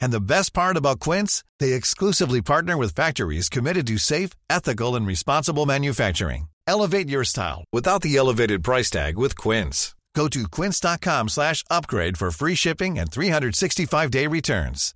[0.00, 4.94] And the best part about Quince, they exclusively partner with factories committed to safe, ethical,
[4.94, 6.48] and responsible manufacturing.
[6.66, 9.94] Elevate your style without the elevated price tag with Quince.
[10.14, 14.94] Go to quince.com slash upgrade for free shipping and 365-day returns.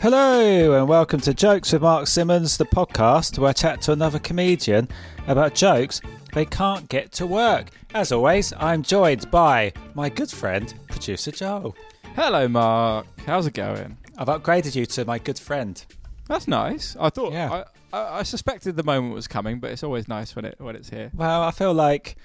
[0.00, 4.18] Hello, and welcome to Jokes with Mark Simmons, the podcast where I chat to another
[4.18, 4.88] comedian
[5.26, 6.00] about jokes
[6.36, 7.70] they can't get to work.
[7.94, 11.74] As always, I'm joined by my good friend, producer Joe.
[12.14, 13.06] Hello, Mark.
[13.26, 13.96] How's it going?
[14.18, 15.82] I've upgraded you to my good friend.
[16.28, 16.94] That's nice.
[17.00, 17.64] I thought Yeah.
[17.90, 20.76] I, I, I suspected the moment was coming, but it's always nice when it when
[20.76, 21.10] it's here.
[21.14, 22.16] Well, I feel like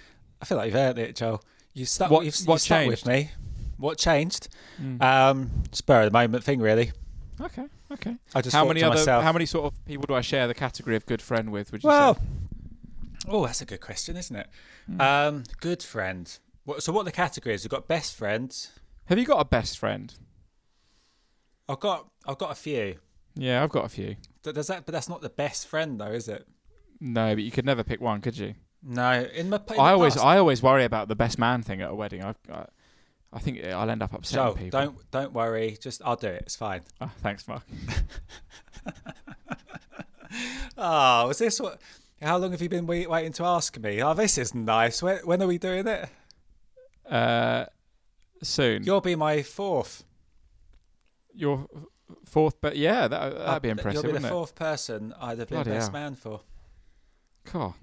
[0.41, 1.39] I feel like you've earned it, Joe.
[1.73, 2.11] You stuck.
[2.11, 3.07] What- you've, what you stuck with changed?
[3.07, 3.31] me.
[3.77, 4.49] What changed?
[4.81, 5.01] Mm.
[5.01, 6.91] Um, spur of the moment thing, really.
[7.39, 8.17] Okay, okay.
[8.35, 10.21] I just how thought many to other myself, how many sort of people do I
[10.21, 11.71] share the category of good friend with?
[11.71, 12.21] Would you Well, say?
[13.27, 14.47] Oh, that's a good question, isn't it?
[14.87, 15.01] Hmm.
[15.01, 16.37] Um, good friend.
[16.65, 17.63] What, so, what are the categories?
[17.63, 18.71] We've got best friends.
[19.05, 20.13] Have you got a best friend?
[21.67, 22.97] I've got, I've got a few.
[23.35, 24.15] Yeah, I've got a few.
[24.43, 24.85] Does that?
[24.85, 26.47] But that's not the best friend, though, is it?
[26.99, 28.55] No, but you could never pick one, could you?
[28.83, 29.23] No.
[29.33, 31.89] In my, in I always past- I always worry about the best man thing at
[31.89, 32.23] a wedding.
[32.23, 32.65] I I,
[33.33, 34.79] I think I'll end up upsetting Joel, people.
[34.79, 35.77] don't don't worry.
[35.79, 36.43] Just I'll do it.
[36.43, 36.81] It's fine.
[36.99, 37.63] Oh, thanks, Mark.
[40.77, 41.79] Oh, was this what?
[42.21, 44.01] How long have you been wait, waiting to ask me?
[44.01, 45.01] Oh, this is nice.
[45.01, 46.07] When, when are we doing it?
[47.09, 47.65] Uh,
[48.43, 48.83] soon.
[48.83, 50.03] You'll be my fourth.
[51.33, 51.67] Your
[52.25, 54.29] fourth, but yeah, that that'd Uh, be impressive, You'll be the it?
[54.29, 56.01] fourth person I'd have been Bloody best hell.
[56.01, 56.41] man for.
[57.45, 57.75] Cool.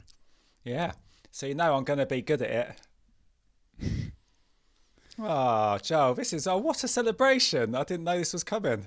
[0.65, 0.93] Yeah.
[1.31, 2.79] So you know I'm going to be good at
[3.81, 4.13] it.
[5.19, 7.75] Oh, Joe, this is oh what a celebration!
[7.75, 8.87] I didn't know this was coming.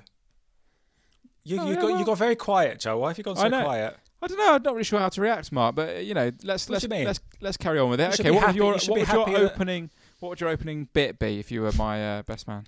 [1.44, 3.00] You Oh, you yeah, got you got very quiet, Joe.
[3.00, 3.98] Why have you gone so quiet?
[4.24, 4.54] I don't know.
[4.54, 5.76] I'm not really sure how to react, Mark.
[5.76, 8.20] But you know, let's What let's let's let's carry on with it.
[8.20, 9.90] Okay, what would happy- your you what would your happy that- opening
[10.20, 12.66] what would your opening bit be if you were my uh, best man?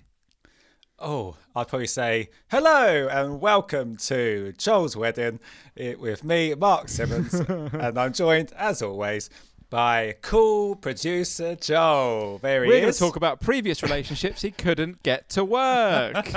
[0.98, 5.40] Oh, I'd probably say hello and welcome to Joel's wedding
[5.74, 9.28] it, with me, Mark Simmons, and I'm joined as always
[9.70, 12.38] by cool producer Joel.
[12.38, 16.28] There he We're going to talk about previous relationships he couldn't get to work.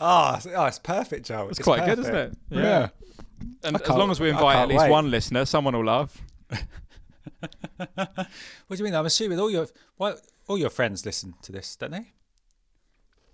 [0.00, 1.50] Oh, it's, oh, it's perfect, Joel.
[1.50, 2.36] It's quite good, isn't it?
[2.48, 2.88] Yeah.
[3.62, 4.90] And as long as we invite at least wait.
[4.90, 6.20] one listener, someone will love.
[8.66, 8.94] What do you mean?
[8.94, 9.66] I'm assuming all your
[9.96, 12.12] what all your friends listen to this, don't they?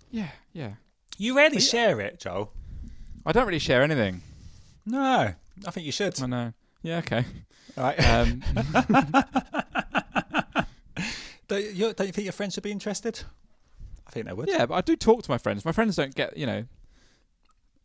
[0.09, 0.73] Yeah, yeah.
[1.17, 2.53] You rarely share it, Joel.
[3.25, 4.21] I don't really share anything.
[4.85, 5.33] No,
[5.65, 6.21] I think you should.
[6.21, 6.53] I know.
[6.81, 7.25] Yeah, okay.
[7.77, 8.09] All right.
[8.09, 8.41] Um,
[11.47, 13.21] don't, you, don't you think your friends should be interested?
[14.07, 14.47] I think they would.
[14.47, 15.65] yeah, but I do talk to my friends.
[15.65, 16.63] My friends don't get, you know,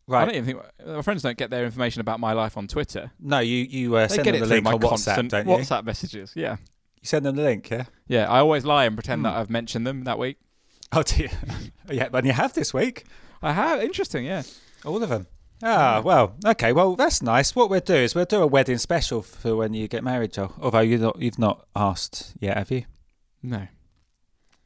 [0.05, 0.23] Right.
[0.23, 3.11] I don't even think my friends don't get their information about my life on Twitter.
[3.21, 4.89] No, you you uh, They send get them it the through link my on WhatsApp,
[4.89, 5.53] constant don't you?
[5.55, 6.33] WhatsApp messages.
[6.35, 6.57] Yeah,
[7.01, 7.85] You send them the link, yeah.
[8.07, 8.29] yeah.
[8.29, 9.23] I always lie and pretend Hmm.
[9.25, 10.37] that I've mentioned them that week.
[10.91, 11.29] Oh dear.
[11.89, 13.05] yeah, and you have this week.
[13.41, 13.81] I have.
[13.81, 14.25] Interesting.
[14.25, 14.43] Yeah.
[14.85, 15.27] All of them.
[15.65, 17.55] Ah, well, okay, well that's nice.
[17.55, 20.53] What we'll do is we'll do a wedding special for when you get married, Joel.
[20.61, 22.83] Although you not, you've not asked yet, have you?
[23.41, 23.67] No.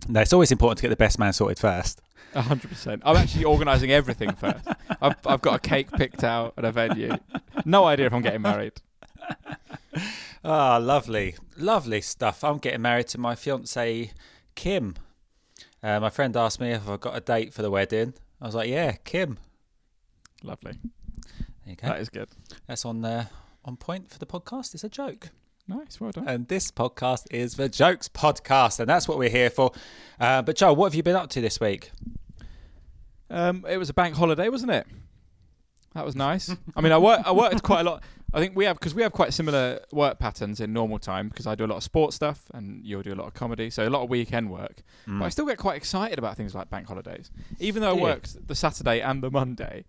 [0.08, 2.02] No, it's always important to get the best man sorted first.
[2.34, 3.02] A hundred percent.
[3.06, 4.68] I'm actually organising everything first.
[5.02, 7.18] I've I've got a cake picked out at a venue.
[7.66, 8.74] No idea if I'm getting married.
[10.44, 12.44] Ah, lovely, lovely stuff.
[12.44, 14.12] I'm getting married to my fiance
[14.56, 14.96] Kim.
[15.84, 18.14] Uh, my friend asked me if I've got a date for the wedding.
[18.40, 19.40] I was like, "Yeah, Kim."
[20.44, 20.74] Lovely.
[21.66, 21.88] There you go.
[21.88, 22.30] That is good.
[22.68, 23.26] That's on uh,
[23.66, 24.74] on point for the podcast.
[24.74, 25.30] It's a joke.
[25.68, 26.00] Nice.
[26.00, 26.28] Well done.
[26.28, 29.72] And this podcast is the Jokes Podcast, and that's what we're here for.
[30.20, 31.92] Uh, but Joe, what have you been up to this week?
[33.30, 34.88] Um, it was a bank holiday, wasn't it?
[35.94, 36.56] That was nice.
[36.76, 38.04] I mean, I work, I worked quite a lot.
[38.34, 41.48] I think we have because we have quite similar work patterns in normal time because
[41.48, 43.88] I do a lot of sports stuff and you'll do a lot of comedy, so
[43.88, 44.84] a lot of weekend work.
[45.08, 48.48] But I still get quite excited about things like bank holidays, even though I worked
[48.48, 49.86] the Saturday and the Monday.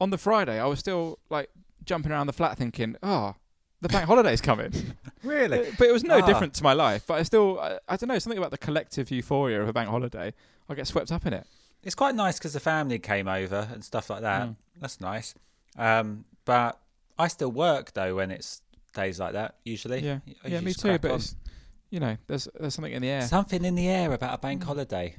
[0.00, 1.50] On the Friday, I was still like
[1.84, 3.34] jumping around the flat thinking, "Oh,
[3.80, 4.72] the bank holiday's coming."
[5.24, 5.68] Really?
[5.76, 6.26] But it was no Ah.
[6.26, 7.02] different to my life.
[7.08, 9.88] But I still, I, I don't know, something about the collective euphoria of a bank
[9.90, 10.32] holiday.
[10.68, 11.44] I get swept up in it.
[11.82, 14.42] It's quite nice because the family came over and stuff like that.
[14.48, 14.56] Mm.
[14.80, 15.34] That's nice.
[15.76, 16.78] Um, but
[17.18, 18.62] I still work though when it's
[18.94, 19.56] days like that.
[19.64, 20.98] Usually, Yeah, yeah, me too.
[21.00, 21.16] But on.
[21.16, 21.34] it's,
[21.90, 23.22] you know, there's there's something in the air.
[23.22, 24.42] something in the air about a Mm.
[24.42, 25.16] bank holiday.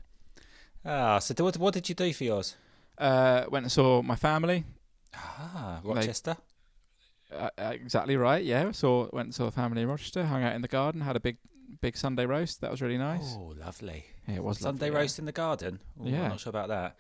[0.86, 2.56] Ah, so what, what did you do for yours?
[2.98, 4.64] Uh, went and saw my family.
[5.14, 6.32] Ah, They- Rochester.
[6.32, 6.44] Uh,
[7.36, 8.44] uh, exactly right.
[8.44, 10.26] Yeah, saw went and saw a family in Rochester.
[10.26, 11.02] Hung out in the garden.
[11.02, 11.38] Had a big
[11.82, 12.62] big Sunday roast.
[12.62, 13.36] That was really nice.
[13.38, 14.06] Oh, lovely.
[14.28, 15.02] Yeah, it was Sunday lovely, yeah.
[15.02, 15.80] roast in the garden.
[16.02, 16.24] Ooh, Yeah.
[16.24, 16.96] I'm not sure about that.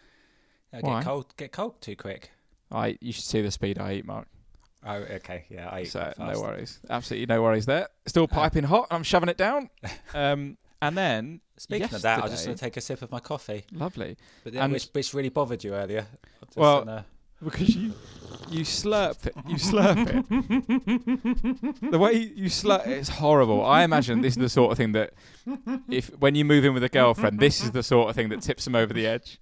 [0.73, 0.99] Yeah, Why?
[0.99, 1.33] get cold.
[1.37, 2.31] Get cold too quick.
[2.71, 4.27] I you should see the speed I eat, Mark.
[4.85, 5.45] Oh, okay.
[5.49, 7.87] Yeah, I eat So no worries, absolutely no worries there.
[8.05, 8.87] Still piping hot.
[8.91, 9.69] I'm shoving it down.
[10.13, 13.11] Um, and then Speaking of that, I was just going to take a sip of
[13.11, 14.15] my coffee, lovely
[14.45, 16.07] but then, And- which, which really bothered you earlier.
[16.55, 17.03] Well-
[17.43, 17.93] because you
[18.49, 19.33] you slurp it.
[19.47, 21.91] You slurp it.
[21.91, 23.63] the way you slurp it's horrible.
[23.65, 25.13] I imagine this is the sort of thing that
[25.89, 28.41] if when you move in with a girlfriend, this is the sort of thing that
[28.41, 29.39] tips them over the edge.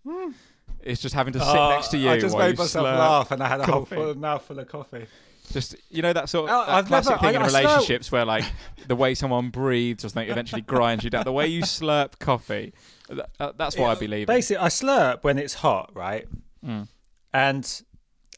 [0.82, 3.44] It's just having to sit Oh, next to you I just made myself laugh, and
[3.44, 3.96] I had a whole coffee.
[3.96, 5.06] full mouthful of coffee.
[5.52, 7.48] Just you know that sort of Oh, that I've classic never- thing I- in I
[7.48, 8.44] slurp- relationships where like
[8.88, 11.24] the way someone breathes or something eventually grinds you down.
[11.24, 12.74] The way you slurp coffee,
[13.10, 14.28] that, uh, that's what I believe.
[14.28, 16.28] Basically, I slurp when it's hot, right?
[16.66, 16.88] Mm.
[17.34, 17.82] And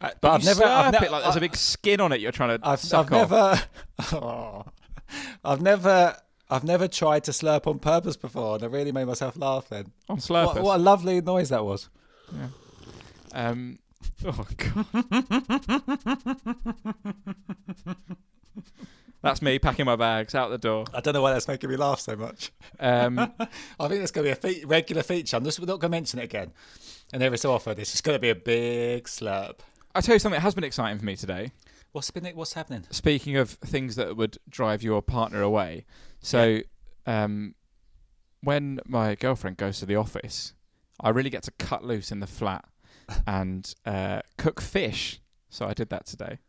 [0.02, 2.22] I, but I've never, I've never, like there's a big skin on it.
[2.22, 3.62] You're trying to I've, suck I've never,
[4.14, 4.66] Oh.
[5.44, 6.16] I've never,
[6.50, 9.68] I've never tried to slurp on purpose before, and I really made myself laugh.
[9.70, 10.62] Then, on what, slurpers.
[10.62, 11.90] what a lovely noise that was.
[13.34, 13.80] Um,
[14.26, 14.86] oh god.
[19.22, 20.86] That's me packing my bags out the door.
[20.94, 22.54] I don't know why that's making me laugh so much.
[22.80, 23.20] Um,
[23.80, 25.36] I think that's going to be a fe- regular feature.
[25.36, 26.54] I'm just we're not going to mention it again.
[27.12, 29.60] And every so often, it's just going to be a big slurp.
[30.00, 31.52] I tell you something that has been exciting for me today.
[31.92, 32.24] What's been?
[32.34, 32.86] What's happening?
[32.90, 35.86] Speaking of things that would drive your partner away,
[36.22, 36.60] so
[37.06, 37.54] um,
[38.42, 40.54] when my girlfriend goes to the office,
[41.02, 42.64] I really get to cut loose in the flat
[43.28, 45.20] and uh, cook fish.
[45.50, 46.40] So I did that today,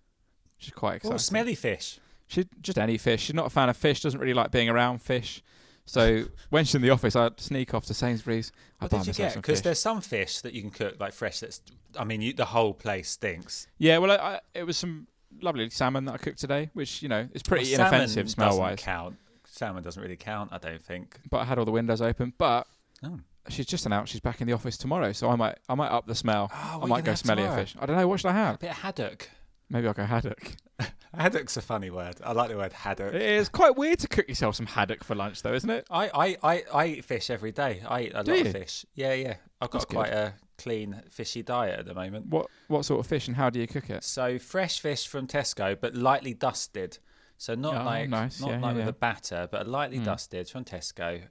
[0.57, 1.15] which is quite exciting.
[1.15, 1.99] Oh, smelly fish.
[2.29, 3.23] She just any fish.
[3.23, 4.01] She's not a fan of fish.
[4.01, 5.43] Doesn't really like being around fish.
[5.87, 8.53] So when she's in the office, I sneak off to Sainsbury's.
[8.81, 9.35] I What buy did you get?
[9.35, 11.41] Because there's some fish that you can cook like fresh.
[11.41, 11.61] That's,
[11.99, 13.67] I mean, you, the whole place stinks.
[13.79, 15.07] Yeah, well, I, I, it was some
[15.41, 18.79] lovely salmon that I cooked today, which you know is pretty Well, inoffensive smell wise.
[18.81, 19.17] Count.
[19.47, 20.51] Salmon doesn't really count.
[20.53, 21.19] I don't think.
[21.31, 22.33] But I had all the windows open.
[22.39, 22.67] But
[23.05, 23.19] Oh.
[23.49, 26.07] she's just announced she's back in the office tomorrow, so I might I might up
[26.07, 26.51] the smell.
[26.55, 27.61] Oh, I might go smelly tomorrow?
[27.63, 27.75] fish.
[27.81, 28.07] I don't know.
[28.09, 28.55] What should I have?
[28.57, 29.31] A bit of haddock.
[29.69, 30.53] Maybe I'll go haddock.
[31.17, 32.17] Haddock's a funny word.
[32.25, 33.15] I like the word haddock.
[33.15, 35.87] It is quite weird to cook yourself some haddock for lunch, though, isn't it?
[35.91, 37.83] I, I, I, I eat fish every day.
[37.87, 38.47] I eat a Do lot you?
[38.47, 38.87] of fish.
[38.95, 39.35] Yeah, yeah.
[39.61, 39.97] I've got That's good.
[39.97, 42.27] quite a clean fishy diet at the moment.
[42.27, 44.05] What what sort of fish and how do you cook it?
[44.05, 46.99] So fresh fish from Tesco, but lightly dusted.
[47.39, 48.41] So not Oh, like nice.
[48.41, 48.89] not Yeah, like yeah, with yeah.
[48.91, 50.05] a batter, but lightly Mm.
[50.05, 51.23] dusted from Tesco.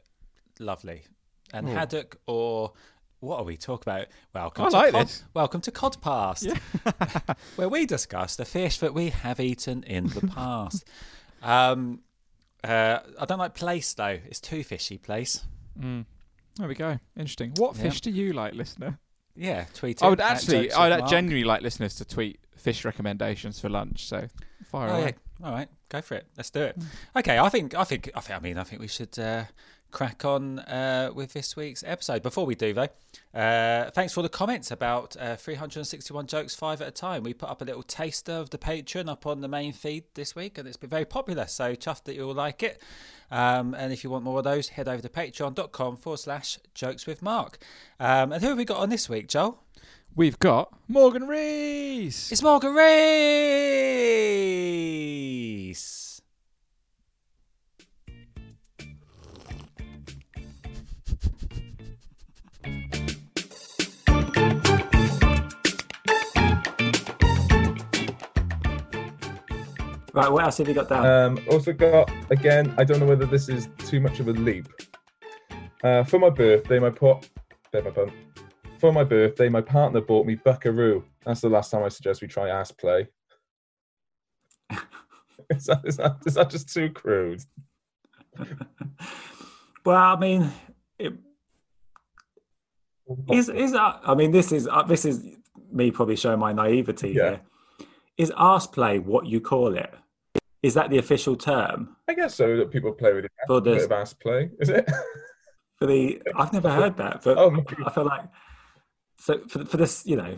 [0.60, 1.04] Lovely.
[1.54, 1.74] And Ooh.
[1.74, 2.74] haddock or
[3.22, 4.08] what are we talking about?
[4.34, 5.24] Welcome I to like Cod, this.
[5.34, 6.58] Welcome to Cod Codpast,
[7.58, 10.86] where we discuss the fish that we have eaten in the past.
[11.44, 12.02] um,
[12.64, 14.98] uh, I don't like plaice though; it's too fishy.
[14.98, 15.44] Plaice.
[15.80, 16.06] Mm.
[16.58, 17.00] There we go.
[17.18, 17.52] Interesting.
[17.58, 17.84] What Yeah.
[17.84, 19.00] fish do you like, listener?
[19.40, 20.04] Yeah, tweet.
[20.04, 24.06] I would actually, I would genuinely like listeners to tweet fish recommendations for lunch.
[24.06, 24.28] So
[24.66, 25.16] fire Oh, away.
[25.42, 25.48] yeah.
[25.48, 26.28] All right, go for it.
[26.36, 26.78] Let's do it.
[27.16, 28.38] Okay, I think, I think, I think.
[28.38, 29.46] I mean, I think we should uh,
[29.92, 32.22] crack on uh, with this week's episode.
[32.22, 32.88] Before we do, though,
[33.34, 37.24] uh, thanks for all the comments about uh, 361 jokes, five at a time.
[37.24, 40.36] We put up a little taster of the Patreon up on the main feed this
[40.36, 41.48] week, and it's been very popular.
[41.48, 42.81] So chuffed that you all like it.
[43.31, 47.06] Um, and if you want more of those, head over to patreon.com forward slash jokes
[47.06, 47.60] with Mark.
[48.00, 49.64] Um, and who have we got on this week, Joel?
[50.16, 52.31] We've got Morgan Reese.
[52.31, 53.69] It's Morgan Rees.
[70.13, 71.06] Right, what else have you got down?
[71.06, 72.73] Um, also got again.
[72.78, 74.68] I don't know whether this is too much of a leap.
[75.83, 77.28] Uh, for my birthday, my pot,
[77.73, 77.92] my.
[78.80, 81.04] For my birthday, my partner bought me Buckaroo.
[81.25, 83.07] That's the last time I suggest we try ass play.
[85.49, 87.42] is, that, is, that, is that just too crude?
[89.85, 90.49] well, I mean,
[90.97, 91.13] it,
[93.31, 94.01] is is that?
[94.06, 95.25] I mean, this is uh, this is
[95.71, 97.30] me probably showing my naivety Yeah.
[97.30, 97.42] here.
[98.19, 99.92] Is arse play what you call it?
[100.61, 103.31] Is that the official term I guess so that people play with it.
[103.47, 104.85] For A bit of ass play, is it?
[105.78, 106.21] for the?
[106.35, 107.64] I've never heard that, but oh.
[107.85, 108.26] I feel like
[109.18, 110.38] so for for this, you know,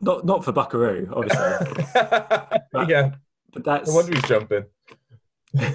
[0.00, 1.84] not not for Buckaroo, obviously,
[2.72, 3.10] but, yeah.
[3.52, 4.64] but that's No wonder he's jumping.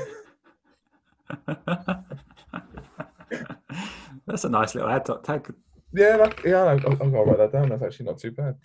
[4.27, 5.53] That's a nice little ad tag.
[5.93, 6.63] Yeah, that, yeah.
[6.63, 7.69] I'll, I'll, I'll write that down.
[7.69, 8.55] That's actually not too bad.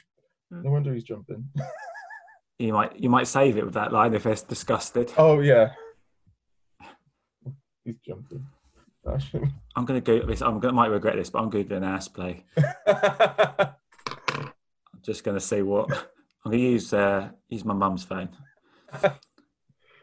[0.51, 1.47] No wonder he's jumping.
[2.61, 5.13] You might you might save it with that line if it's disgusted.
[5.17, 5.71] Oh yeah,
[7.85, 8.47] he's jumping.
[9.75, 10.43] I'm gonna go this.
[10.43, 12.45] I'm gonna might regret this, but I'm googling ass play.
[12.87, 13.73] I'm
[15.03, 15.91] just gonna see what
[16.45, 16.93] I'm gonna use.
[16.93, 18.29] Uh, use my mum's phone.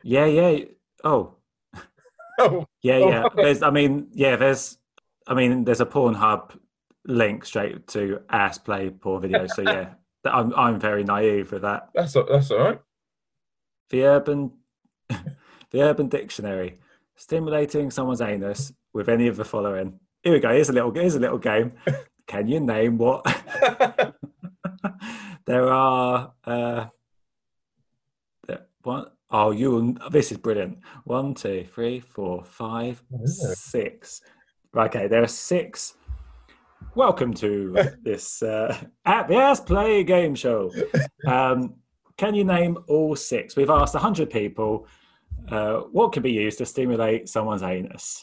[0.04, 0.66] Yeah, yeah.
[1.04, 1.36] Oh,
[2.40, 3.24] oh, yeah, Oh, yeah.
[3.26, 3.42] okay.
[3.44, 3.62] There's.
[3.62, 4.38] I mean, yeah.
[4.38, 4.78] There's.
[5.28, 6.58] I mean, there's a Pornhub
[7.06, 9.48] link straight to ass play porn video.
[9.48, 9.96] So yeah,
[10.27, 11.89] I'm I'm very naive with that.
[11.93, 12.79] that's all- that's all right.
[13.89, 14.51] The urban,
[15.10, 16.75] the Urban Dictionary,
[17.15, 20.00] stimulating someone's anus with any of the following.
[20.24, 20.51] Here we go.
[20.51, 20.91] Here's a little.
[20.91, 21.74] Here's a little game.
[22.27, 23.24] Can you name what?
[25.46, 26.34] there are.
[26.43, 26.86] Uh,
[28.84, 29.07] one.
[29.29, 29.98] Oh, you.
[30.12, 30.79] This is brilliant.
[31.03, 33.27] One, two, three, four, five, it?
[33.57, 34.22] six.
[34.75, 35.96] Okay, there are six.
[36.96, 40.72] Welcome to this uh, at the Ass Play game show.
[41.25, 41.75] Um,
[42.17, 43.55] can you name all six?
[43.55, 44.88] We've asked 100 people
[45.50, 48.22] uh, what can be used to stimulate someone's anus.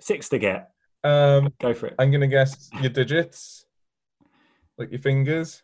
[0.00, 0.70] six to get.
[1.04, 1.94] um, Go for it.
[1.98, 3.64] I'm gonna guess your digits,
[4.78, 5.62] like your fingers.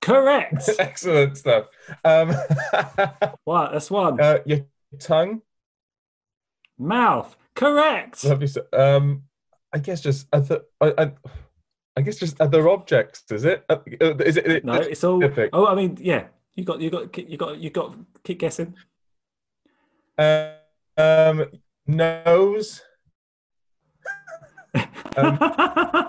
[0.00, 0.68] Correct.
[0.78, 1.66] Excellent stuff.
[2.04, 2.34] Um,
[3.44, 3.72] what?
[3.72, 4.20] That's one.
[4.20, 4.60] uh, your
[4.98, 5.42] tongue.
[6.78, 7.36] Mouth.
[7.54, 8.24] Correct.
[8.24, 8.48] Lovely.
[8.72, 9.24] Um,
[9.72, 10.62] I guess just other.
[10.80, 11.12] I, I,
[11.96, 13.24] I guess just other objects.
[13.30, 13.64] Is it?
[13.68, 14.64] Uh, it?
[14.64, 15.20] No, it's all.
[15.20, 15.50] specific?
[15.52, 16.26] Oh, I mean, yeah.
[16.54, 16.80] You got.
[16.80, 17.16] You got.
[17.18, 17.58] You got.
[17.58, 17.96] You got.
[18.24, 18.74] Keep guessing.
[20.18, 20.52] Uh,
[20.96, 21.46] um,
[21.86, 22.82] nose.
[25.16, 25.38] Um,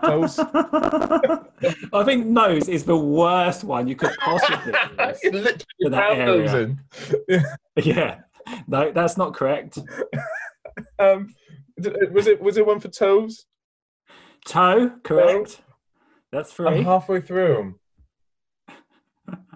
[0.04, 0.40] nose.
[1.94, 5.20] I think nose is the worst one you could possibly use.
[5.24, 6.58] Literally For that area.
[6.58, 6.80] in.
[7.84, 8.20] Yeah.
[8.68, 9.78] No, that's not correct.
[11.00, 11.34] Um,
[12.12, 13.46] was it was it one for toes?
[14.46, 15.62] Toe, correct.
[16.32, 16.84] That's I'm three.
[16.84, 17.80] halfway through 'em.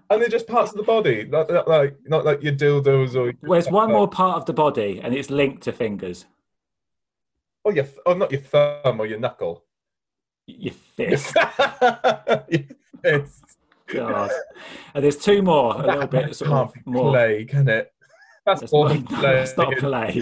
[0.09, 3.33] And they're just parts of the body, not, not like not like your dildos or.
[3.41, 6.25] There's one more part of the body, and it's linked to fingers.
[7.63, 9.63] Oh, your th- oh, not your thumb or your knuckle.
[10.45, 11.35] Your fist.
[12.49, 12.63] your
[13.01, 13.43] fist.
[13.87, 14.29] God.
[14.93, 17.11] And there's two more, a little bit sort of more.
[17.11, 17.91] play, can it?
[18.45, 19.21] That's, That's not, play.
[19.21, 20.21] that's not play.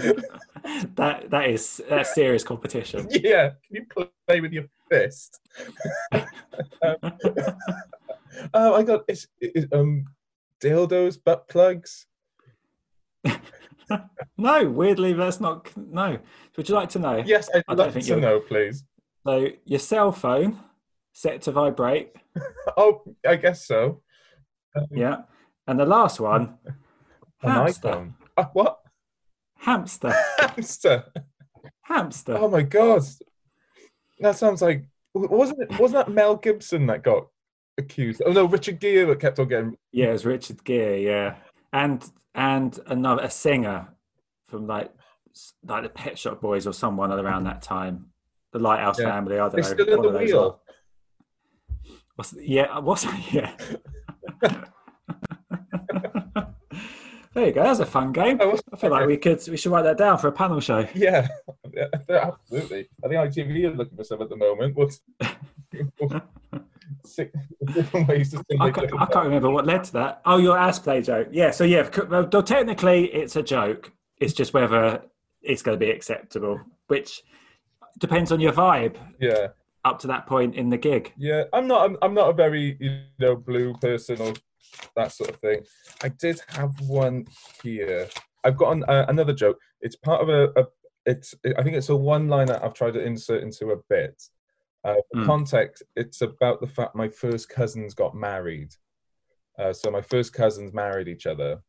[0.96, 3.06] that that is that's serious competition.
[3.10, 3.86] Yeah, can you
[4.26, 5.40] play with your fist?
[6.12, 6.26] um,
[8.54, 10.04] oh, I got it's, it's um
[10.62, 12.06] dildos, butt plugs.
[14.38, 15.70] No, weirdly, that's not.
[15.76, 16.18] No.
[16.56, 17.22] Would you like to know?
[17.26, 18.84] Yes, I'd I think to you're- know, please.
[19.26, 20.58] So your cell phone
[21.12, 22.12] set to vibrate.
[22.76, 24.00] Oh, I guess so.
[24.90, 25.22] Yeah.
[25.66, 26.58] And the last one,
[27.44, 27.88] An hamster.
[27.88, 28.14] iPhone.
[28.36, 28.80] Uh, what?
[29.58, 30.12] Hamster.
[30.38, 31.04] Hamster.
[31.82, 32.36] Hamster.
[32.36, 33.02] Oh my god,
[34.20, 34.84] that sounds like
[35.14, 35.78] wasn't it?
[35.78, 37.26] Wasn't that Mel Gibson that got
[37.78, 38.22] accused?
[38.26, 39.76] Oh no, Richard Gere that kept on getting.
[39.92, 41.36] Yeah, it was Richard Gere, yeah,
[41.72, 43.88] and and another a singer
[44.48, 44.90] from like
[45.66, 48.06] like the Pet Shop Boys or someone around that time,
[48.52, 49.10] the Lighthouse Yeah.
[49.10, 49.36] Family.
[49.36, 49.68] I don't They know.
[49.68, 50.60] still in the wheel.
[52.16, 53.56] What's, yeah, what's yeah.
[57.34, 57.62] there you go.
[57.62, 58.40] That's a fun game.
[58.40, 60.86] I feel like we could we should write that down for a panel show.
[60.94, 61.28] Yeah,
[61.72, 62.88] yeah, absolutely.
[63.04, 64.76] I think ITV are looking for some at the moment.
[64.76, 65.00] What's
[67.04, 67.36] six
[67.74, 70.22] different ways to I can't, I can't remember what led to that.
[70.24, 71.28] Oh, your ass play joke.
[71.32, 71.50] Yeah.
[71.50, 73.92] So yeah, technically it's a joke.
[74.18, 75.02] It's just whether
[75.42, 77.22] it's going to be acceptable, which
[77.98, 79.48] depends on your vibe Yeah,
[79.84, 81.12] up to that point in the gig.
[81.16, 81.44] yeah.
[81.52, 81.84] I'm not.
[81.90, 84.34] I'm, I'm not a very you know blue person or
[84.96, 85.62] that sort of thing.
[86.02, 87.26] I did have one
[87.62, 88.08] here.
[88.44, 89.58] I've got an, uh, another joke.
[89.80, 90.66] It's part of a, a.
[91.06, 91.34] It's.
[91.56, 94.22] I think it's a one liner I've tried to insert into a bit.
[94.84, 95.26] Uh, for Hmm.
[95.26, 98.68] context, it's about the fact my first cousins got married.
[99.58, 101.62] Uh, so my first cousins married each other.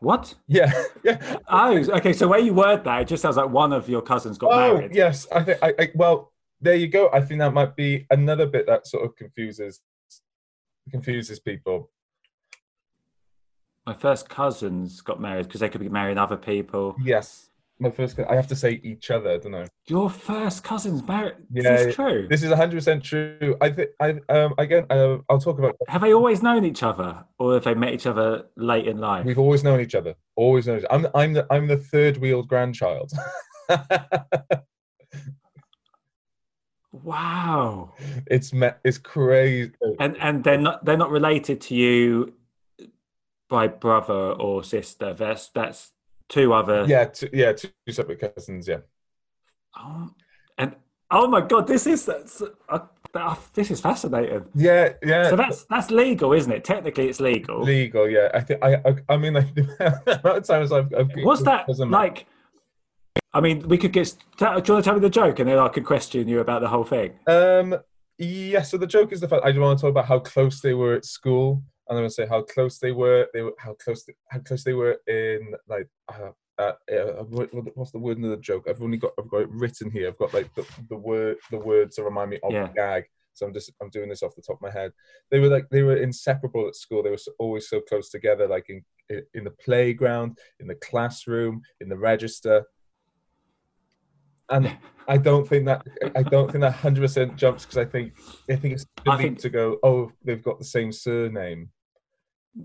[0.00, 0.34] What?
[0.48, 0.72] Yeah,
[1.04, 1.36] yeah.
[1.48, 2.12] Oh, okay.
[2.12, 4.74] So where you word that, it just sounds like one of your cousins got oh,
[4.74, 4.94] married.
[4.94, 5.28] yes.
[5.30, 5.58] I think.
[5.62, 7.08] I, I well, there you go.
[7.12, 9.80] I think that might be another bit that sort of confuses
[10.90, 11.90] confuses people.
[13.86, 16.94] My first cousins got married because they could be marrying other people.
[17.02, 18.18] Yes, my first.
[18.20, 19.38] I have to say each other.
[19.38, 19.64] don't know.
[19.88, 21.36] Your first cousins married.
[21.50, 22.26] Yeah, Is this true?
[22.28, 23.56] This is 100 percent true.
[23.60, 23.90] I think.
[23.98, 24.54] I um.
[24.58, 25.76] Again, uh, I'll talk about.
[25.88, 29.24] Have they always known each other, or have they met each other late in life?
[29.24, 30.14] We've always known each other.
[30.36, 30.80] Always known.
[30.80, 31.06] Each I'm.
[31.14, 31.46] I'm the.
[31.50, 33.12] I'm the third wheeled grandchild.
[36.92, 37.94] Wow.
[38.26, 39.72] it's me- It's crazy.
[39.98, 42.34] and and they're not they're not related to you
[43.48, 45.14] by brother or sister.
[45.14, 45.92] That's that's
[46.28, 46.84] two other.
[46.88, 48.66] Yeah, two, yeah, two separate cousins.
[48.66, 48.78] Yeah.
[49.78, 50.10] Oh,
[50.58, 50.74] and
[51.10, 52.80] oh my god, this is that's, uh,
[53.14, 54.46] uh, this is fascinating.
[54.54, 55.30] Yeah, yeah.
[55.30, 56.64] So that's that's legal, isn't it?
[56.64, 57.62] Technically, it's legal.
[57.62, 58.08] legal.
[58.08, 58.76] Yeah, I think I.
[58.76, 59.62] I, I mean, like the
[60.06, 60.92] amount of times I've.
[60.94, 62.26] I've Was that like?
[63.32, 64.14] I mean, we could get.
[64.38, 66.60] Do you want to tell me the joke, and then I could question you about
[66.62, 67.12] the whole thing?
[67.26, 67.76] Um.
[68.18, 68.62] Yeah.
[68.62, 70.74] So the joke is the fact I just want to talk about how close they
[70.74, 73.28] were at school, and I'm gonna say how close they were.
[73.32, 75.88] They were how close how close they were in like.
[76.08, 78.66] Uh, uh, uh, what- what- what's the word in the joke?
[78.68, 80.08] I've only got I've got it written here.
[80.08, 82.66] I've got like the, the word the words to remind me of Yeah.
[82.66, 83.04] the gag.
[83.32, 84.92] So I'm just I'm doing this off the top of my head.
[85.30, 87.02] They were like they were inseparable at school.
[87.02, 88.82] They were always so close together, like in
[89.32, 92.64] in the playground, in the classroom, in the register.
[94.50, 94.76] And
[95.08, 98.14] I don't think that I don't think that hundred percent jumps because I think
[98.50, 99.78] I think it's I think- to go.
[99.82, 101.70] Oh, they've got the same surname.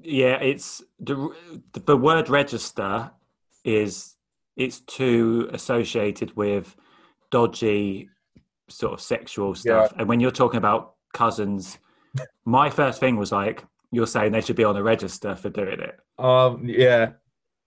[0.02, 1.30] Yeah, it's the
[1.74, 3.12] the word register
[3.64, 4.16] is
[4.56, 6.76] it's too associated with
[7.30, 8.10] dodgy
[8.70, 9.94] sort of sexual stuff.
[9.98, 11.78] And when you're talking about cousins,
[12.46, 15.80] my first thing was like, you're saying they should be on a register for doing
[15.80, 16.00] it.
[16.18, 17.12] Um, yeah,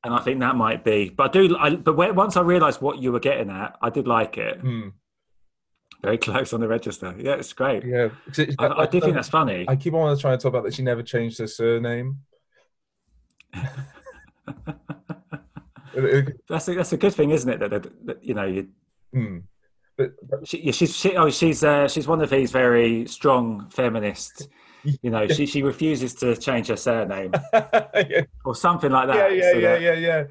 [0.05, 1.57] And I think that might be, but I do.
[1.59, 4.61] I, but when, once I realised what you were getting at, I did like it.
[4.61, 4.89] hmm,
[6.03, 7.15] Very close on the register.
[7.19, 7.85] Yeah, it's great.
[7.85, 9.65] Yeah, it- I, I do think that's funny.
[9.69, 12.19] I keep on trying to talk about that she never changed her surname.
[16.49, 17.59] That's a, that's a good thing, isn't it?
[17.59, 18.69] That, that, that you know, you,
[19.13, 19.39] hmm.
[19.97, 23.69] But, but she, yeah, she's she, oh she's uh, she's one of these very strong
[23.71, 24.47] feminists.
[25.03, 29.17] You know, she she refuses to change her surname yeah, or something like that.
[29.17, 30.25] yeah, yeah, so yeah, that- yeah, yeah.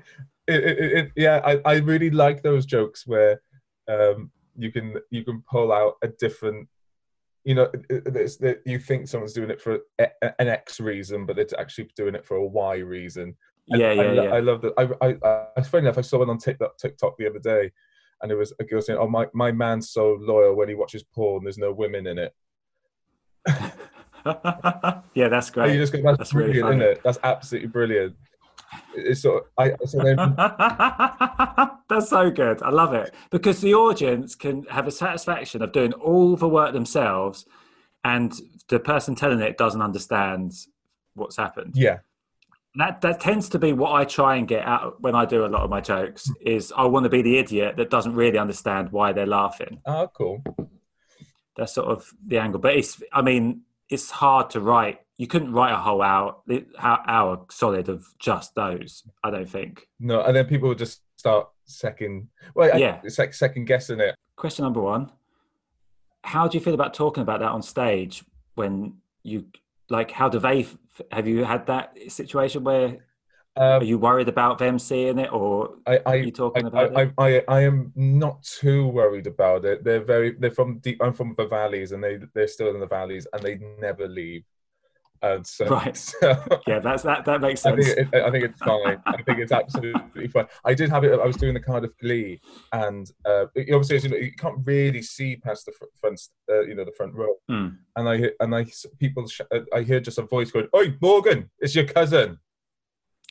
[0.48, 3.42] It, it, it, yeah, I, I really like those jokes where
[3.90, 6.70] um, you can you can pull out a different,
[7.44, 10.08] you know, it- it- it's that you think someone's doing it for a,
[10.42, 13.36] an X reason, but it's actually doing it for a Y reason.
[13.70, 14.34] And Yeah, I, yeah, lo- yeah.
[14.34, 14.74] I love that.
[14.78, 17.70] I, I, I, funny enough, I saw one on TikTok, TikTok the other day,
[18.22, 21.04] and it was a girl saying, "Oh, my, my man's so loyal when he watches
[21.04, 21.44] porn.
[21.44, 22.34] There's no women in it."
[25.14, 25.74] Yeah, that's oh, great.
[25.74, 26.76] you just go, "That's, That's brilliant, funny.
[26.78, 27.02] isn't it?
[27.04, 28.16] That's absolutely brilliant."
[28.96, 30.18] It's sort of, I so then
[31.90, 32.62] That's so good.
[32.62, 36.74] I love it because the audience can have a satisfaction of doing all the work
[36.74, 37.46] themselves,
[38.04, 38.34] and
[38.68, 40.54] the person telling it doesn't understand
[41.16, 41.74] what's happened.
[41.76, 42.00] yeah,
[42.76, 45.48] That that tends to be what I try and get out when I do a
[45.48, 46.28] lot of my jokes.
[46.28, 46.34] Hmm.
[46.48, 49.82] Is I want to be the idiot that doesn't really understand why they're laughing.
[49.86, 50.44] oh, cool.
[51.56, 52.60] That's sort of the angle.
[52.60, 55.02] But it's, I mean, it's hard to write.
[55.18, 56.36] You couldn't write a whole hour
[56.78, 59.04] hour, solid of just those.
[59.24, 59.88] I don't think.
[60.00, 62.28] No, and then people would just start second.
[62.54, 63.00] Well, Yeah.
[63.04, 64.16] it's like second guessing it.
[64.36, 65.12] Question number one:
[66.24, 68.24] How do you feel about talking about that on stage
[68.56, 69.46] when you
[69.90, 70.12] like?
[70.12, 70.68] How do they?
[71.12, 72.98] Have you had that situation where
[73.58, 76.68] are Um, you worried about them seeing it, or I, I, are you talking I,
[76.68, 77.14] about I, it?
[77.18, 79.84] I, I, I am not too worried about it.
[79.84, 81.02] They're very, they're from deep.
[81.02, 84.44] I'm from the valleys, and they, they're still in the valleys, and they never leave.
[85.24, 85.98] And so, Right.
[86.12, 86.36] so
[86.68, 87.26] Yeah, that's that.
[87.26, 87.94] That makes I sense.
[87.96, 89.02] think, it, I think it's fine.
[89.08, 90.46] I think it's absolutely fine.
[90.64, 91.20] I did have it.
[91.20, 92.40] I was doing the Cardiff Glee,
[92.72, 96.62] and uh, it- obviously, as you, know, you can't really see past the front, uh,
[96.62, 97.34] you know, the front row.
[97.50, 97.70] Hmm.
[97.96, 98.68] And I hear, and I
[99.00, 102.38] people, sh- uh, I hear just a voice going, "Oi, Morgan, it's your cousin."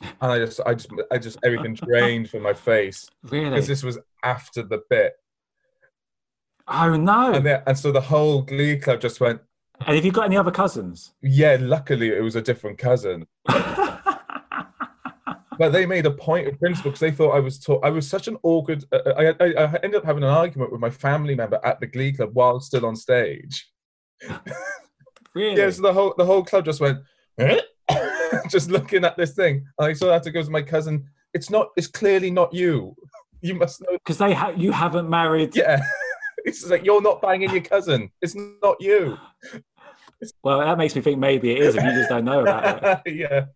[0.02, 3.50] And I just, I just, I just, everything drained from my face Really?
[3.50, 5.14] because this was after the bit,
[6.68, 7.32] Oh no!
[7.32, 9.40] and then, and so the whole Glee club just went,
[9.86, 11.14] And have you got any other cousins?
[11.22, 13.26] "Yeah." Luckily, it was a different cousin.
[15.58, 17.82] But they made a point of principle because they thought I was taught.
[17.82, 18.84] I was such an awkward.
[18.92, 21.86] Uh, I, I, I ended up having an argument with my family member at the
[21.86, 23.66] Glee Club while still on stage.
[25.34, 25.58] really?
[25.58, 26.98] Yeah, so the whole the whole club just went,
[27.38, 27.60] "Eh?"
[28.50, 29.64] just looking at this thing.
[29.78, 31.06] And I saw that to go to my cousin.
[31.34, 31.68] It's not.
[31.76, 32.96] It's clearly not you.
[33.40, 33.92] You must know.
[33.92, 35.56] Because they ha- you haven't married.
[35.56, 35.82] Yeah.
[36.44, 38.08] It's like you're not banging your cousin.
[38.22, 39.18] It's not you.
[40.44, 43.14] Well, that makes me think maybe it is if you just don't know about it.
[43.16, 43.46] yeah.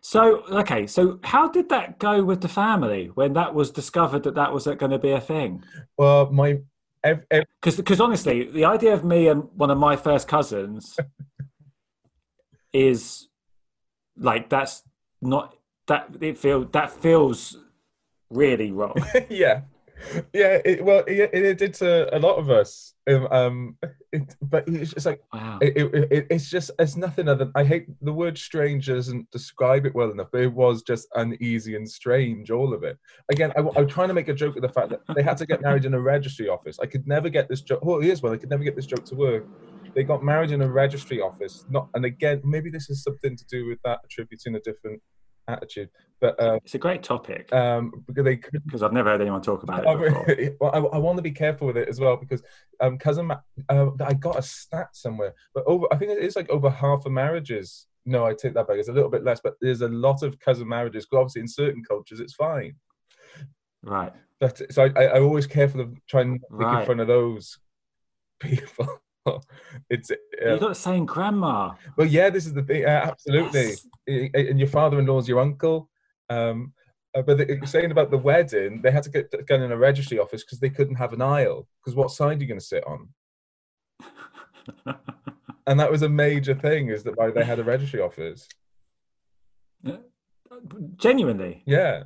[0.00, 4.34] So, okay, so how did that go with the family when that was discovered that
[4.36, 5.62] that was going to be a thing?
[5.98, 6.60] Well, my
[7.04, 7.24] ev-
[7.60, 10.96] Because, honestly, the idea of me and one of my first cousins
[12.72, 13.27] is
[14.18, 14.82] like that's
[15.20, 17.56] not that it feel that feels
[18.30, 18.94] really wrong.
[19.28, 19.62] yeah,
[20.32, 20.58] yeah.
[20.64, 22.94] It, well, it, it did to a lot of us.
[23.08, 23.76] Um, um
[24.12, 25.58] it, but it's just like Wow.
[25.60, 27.46] it, it, it, it's just it's nothing other.
[27.46, 31.08] Than, I hate the word strange doesn't describe it well enough, but it was just
[31.14, 32.98] uneasy and strange, all of it.
[33.30, 35.46] Again, I, am trying to make a joke of the fact that they had to
[35.46, 36.78] get married in a registry office.
[36.80, 37.80] I could never get this joke.
[37.82, 38.32] Oh, here's one.
[38.32, 39.46] I could never get this joke to work.
[39.98, 41.64] They got married in a registry office.
[41.70, 45.02] Not, and again, maybe this is something to do with that attributing a different
[45.48, 45.88] attitude.
[46.20, 49.64] But uh, It's a great topic um, because they because I've never heard anyone talk
[49.64, 50.56] about it before.
[50.60, 52.44] well, I, I want to be careful with it as well because
[52.80, 56.36] um, cousin, Ma- uh, I got a stat somewhere, but over I think it is
[56.36, 57.88] like over half of marriages.
[58.06, 58.76] No, I take that back.
[58.78, 61.06] It's a little bit less, but there's a lot of cousin marriages.
[61.06, 62.76] 'cause obviously, in certain cultures, it's fine.
[63.82, 64.12] Right.
[64.38, 67.58] But so I, I, I'm always careful of trying to think in front of those
[68.40, 69.00] people.
[69.90, 71.72] it's uh, got the same grandma.
[71.96, 72.30] well, yeah.
[72.30, 72.84] This is the thing.
[72.84, 73.74] Uh, absolutely.
[74.06, 74.30] Yes.
[74.34, 75.88] And your father-in-law's your uncle.
[76.30, 76.72] Um,
[77.16, 80.18] uh, but they, saying about the wedding, they had to get done in a registry
[80.18, 81.66] office because they couldn't have an aisle.
[81.80, 83.08] Because what side are you going to sit on?
[85.68, 88.48] And that was a major thing, is that why they had a registry office.
[90.96, 91.62] Genuinely.
[91.66, 92.04] Yeah.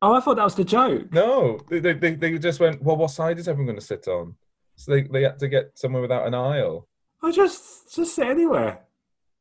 [0.00, 1.12] Oh, I thought that was the joke.
[1.12, 4.08] No, they, they, they they just went, well, what side is everyone going to sit
[4.08, 4.36] on?
[4.76, 6.88] So they, they had to get somewhere without an aisle.
[7.22, 8.80] I just just sit anywhere.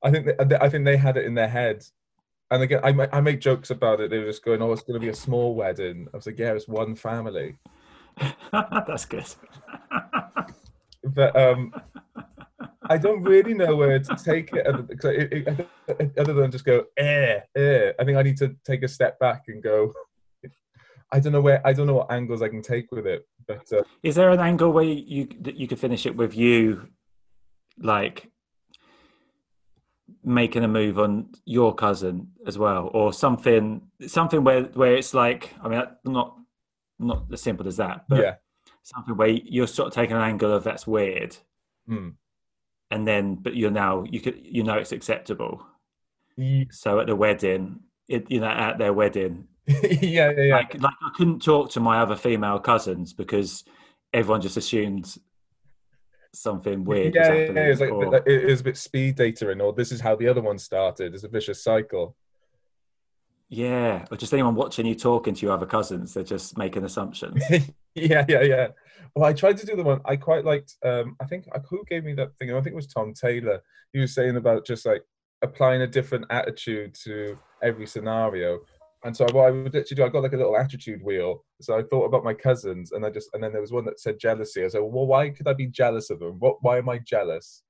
[0.03, 1.83] I think they, I think they had it in their head.
[2.51, 4.09] And again, I, ma- I make jokes about it.
[4.11, 6.37] They were just going, "Oh, it's going to be a small wedding." I was like,
[6.37, 7.57] "Yeah, it's one family."
[8.51, 9.25] That's good.
[11.05, 11.73] But um,
[12.89, 15.67] I don't really know where to take it, other- it, it-
[15.99, 19.19] it- other than just go, "Eh, eh." I think I need to take a step
[19.19, 19.91] back and go.
[21.13, 21.61] I don't know where.
[21.65, 23.27] I don't know what angles I can take with it.
[23.47, 26.87] But uh, Is there an angle where you that you could finish it with you,
[27.77, 28.31] like
[30.23, 35.53] making a move on your cousin as well, or something something where where it's like
[35.61, 36.37] I mean not
[36.99, 38.35] not as simple as that, but yeah,
[38.81, 41.37] something where you're sort of taking an angle of that's weird,
[41.87, 42.09] Hmm.
[42.91, 45.65] and then but you're now you could you know it's acceptable.
[46.37, 50.55] Ye- So at the wedding, it, you know at their wedding, yeah, yeah, yeah.
[50.55, 53.63] like like I couldn't talk to my other female cousins because
[54.13, 55.15] everyone just assumed
[56.35, 57.61] something weird was yeah, yeah, yeah.
[57.61, 60.41] It's like or- it is a bit speed dating, or this is how the other
[60.41, 61.13] one started.
[61.13, 62.15] It's a vicious cycle.
[63.49, 67.41] yeah, or just anyone watching you talking to your other cousins, they're just making assumptions.
[67.95, 68.67] yeah, yeah, yeah.
[69.15, 70.75] Well, I tried to do the one I quite liked.
[70.83, 72.49] Um, I think who gave me that thing?
[72.49, 73.61] I think it was Tom Taylor.
[73.91, 75.03] He was saying about just like
[75.43, 78.59] applying a different attitude to every scenario.
[79.05, 81.43] And so what I would literally do, I got like a little attitude wheel.
[81.61, 83.99] So I thought about my cousins, and I just and then there was one that
[83.99, 84.63] said jealousy.
[84.63, 86.35] I said, well, why could I be jealous of them?
[86.39, 86.57] What?
[86.61, 87.63] Why am I jealous?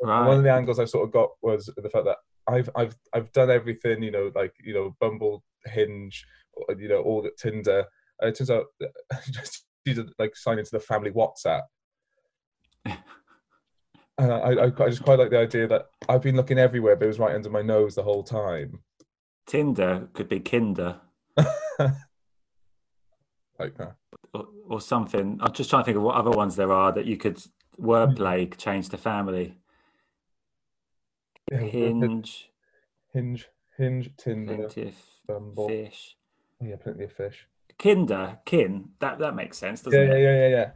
[0.00, 2.96] And One of the angles I sort of got was the fact that I've I've
[3.12, 6.24] I've done everything, you know, like you know, Bumble, Hinge,
[6.78, 7.84] you know, all the Tinder.
[8.20, 8.64] And it turns out
[9.12, 9.66] I just
[10.18, 11.62] like sign into the family WhatsApp.
[14.18, 17.04] And I, I, I just quite like the idea that I've been looking everywhere, but
[17.04, 18.80] it was right under my nose the whole time.
[19.46, 21.00] Tinder could be Kinder
[23.58, 23.96] Like that.
[24.34, 25.38] or, or something.
[25.40, 27.42] I'm just trying to think of what other ones there are that you could
[27.80, 28.58] wordplay hmm.
[28.58, 29.56] change to family.
[31.50, 32.50] Yeah, Hinge,
[33.12, 34.88] Hinge, Hinge, Tinder, plenty
[35.28, 36.16] of fish.
[36.60, 37.46] Oh, yeah, plenty of fish.
[37.78, 38.90] Kinder, kin.
[38.98, 40.22] That that makes sense, doesn't Yeah, yeah, it?
[40.22, 40.70] yeah, yeah, yeah.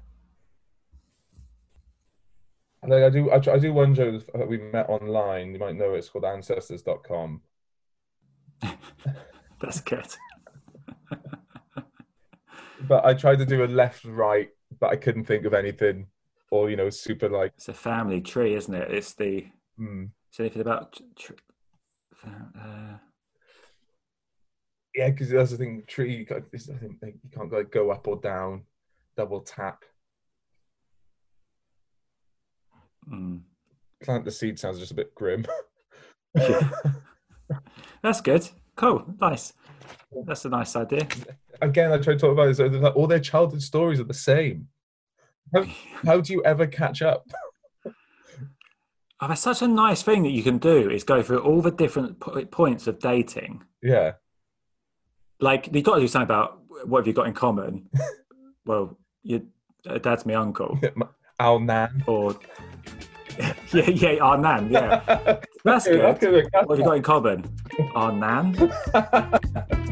[2.83, 5.53] Like I do, I, I do one joke that uh, we met online.
[5.53, 7.43] You might know it's called Ancestors.com.
[9.61, 10.07] That's good.
[12.89, 14.49] But I tried to do a left, right,
[14.81, 16.07] but I couldn't think of anything,
[16.51, 17.53] or you know, super like.
[17.57, 18.91] It's a family tree, isn't it?
[18.91, 19.47] It's the.
[19.77, 20.05] Hmm.
[20.33, 20.99] Is anything about?
[21.19, 21.33] tr-
[22.27, 22.97] Uh,
[24.95, 25.83] Yeah, because that's the thing.
[25.87, 28.63] Tree, you, got, I think like, you can't like go up or down,
[29.17, 29.85] double tap.
[33.13, 33.41] mm.
[34.03, 35.45] Plant the seed sounds just a bit grim.
[38.03, 38.49] That's good.
[38.77, 39.05] Cool.
[39.21, 39.53] Nice.
[40.27, 41.07] That's a nice idea.
[41.63, 42.61] Again, I try to talk about this.
[42.95, 44.69] All their childhood stories are the same.
[45.55, 45.65] How,
[46.05, 47.27] how do you ever catch up?
[49.23, 51.71] Oh, that's such a nice thing that you can do is go through all the
[51.71, 53.63] different po- points of dating.
[53.83, 54.13] Yeah,
[55.41, 57.91] Like you've got to do something about what have you got in common.
[58.65, 59.41] well, your
[59.87, 60.81] uh, dad's my uncle,
[61.39, 62.03] Our Nan.
[62.07, 62.35] or
[63.39, 64.71] yeah, yeah, our nan.
[64.71, 66.05] Yeah, that's Okay, good.
[66.05, 66.49] okay, okay.
[66.65, 67.45] What have you got in common?
[67.95, 68.73] Our nan.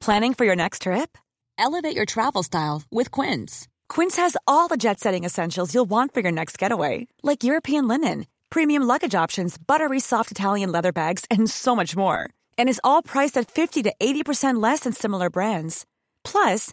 [0.00, 1.16] Planning for your next trip?
[1.58, 3.68] Elevate your travel style with Quince.
[3.88, 7.86] Quince has all the jet setting essentials you'll want for your next getaway, like European
[7.86, 12.28] linen, premium luggage options, buttery soft Italian leather bags, and so much more.
[12.58, 15.86] And is all priced at 50 to 80% less than similar brands.
[16.24, 16.72] Plus,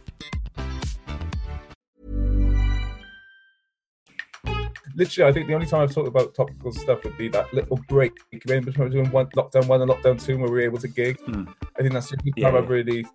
[4.95, 7.77] Literally, I think the only time I've talked about topical stuff would be that little
[7.87, 10.87] break in between doing one lockdown one and lockdown two, where we were able to
[10.87, 11.17] gig.
[11.27, 13.05] I think that's the only Yeah, time I've really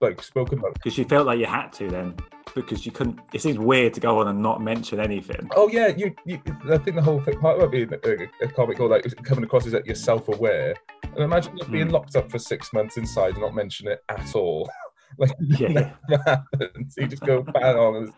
[0.00, 0.74] like spoken about.
[0.74, 2.14] Because you felt like you had to then,
[2.54, 3.18] because you couldn't.
[3.32, 5.48] It seems weird to go on and not mention anything.
[5.56, 6.40] Oh yeah, you, you.
[6.70, 9.66] I think the whole thing, part about being a, a comic or like coming across
[9.66, 10.74] is that you're self-aware.
[11.14, 11.92] And imagine just being Mm.
[11.92, 14.70] locked up for six months inside and not mention it at all.
[15.18, 15.92] like Yeah.
[16.08, 16.94] never happens.
[16.96, 18.12] You just go bang on and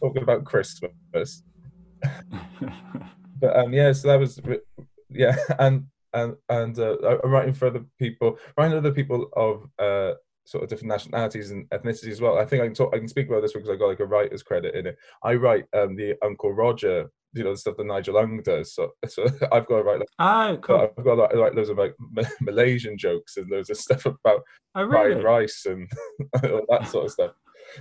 [0.00, 1.42] talking about Christmas.
[3.40, 4.40] but um, yeah, so that was
[5.10, 10.14] yeah, and and and uh, I'm writing for other people, writing other people of uh
[10.46, 12.38] sort of different nationalities and ethnicities as well.
[12.38, 14.06] I think I can talk, I can speak about this because I got like a
[14.06, 14.96] writer's credit in it.
[15.22, 18.74] I write um the Uncle Roger, you know, the stuff that Nigel Ng does.
[18.74, 20.90] So so I've got to write like Oh, cool.
[20.98, 21.94] I've got like, like loads of like
[22.40, 24.42] Malaysian jokes and loads of stuff about
[24.74, 25.22] Oh, fried really?
[25.22, 25.88] rice and
[26.42, 27.30] all that sort of stuff.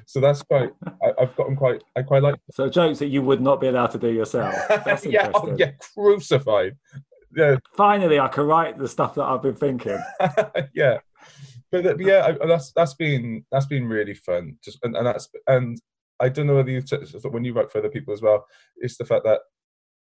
[0.06, 0.71] So that's quite.
[1.03, 1.84] I, I've gotten quite.
[1.95, 2.36] I quite like.
[2.51, 4.53] So jokes that you would not be allowed to do yourself.
[4.86, 6.77] That's yeah, oh, yeah, crucified.
[7.36, 9.97] Yeah, Finally, I can write the stuff that I've been thinking.
[10.75, 10.99] yeah.
[11.71, 14.58] But that- yeah, I, that's that's been that's been really fun.
[14.63, 15.79] Just and, and that's and
[16.19, 16.84] I don't know whether you
[17.32, 18.45] when you write for other people as well.
[18.77, 19.39] It's the fact that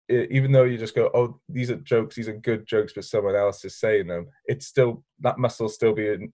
[0.09, 3.37] even though you just go, oh, these are jokes, these are good jokes, but someone
[3.37, 4.27] else is saying them.
[4.47, 6.33] It's still that muscle still being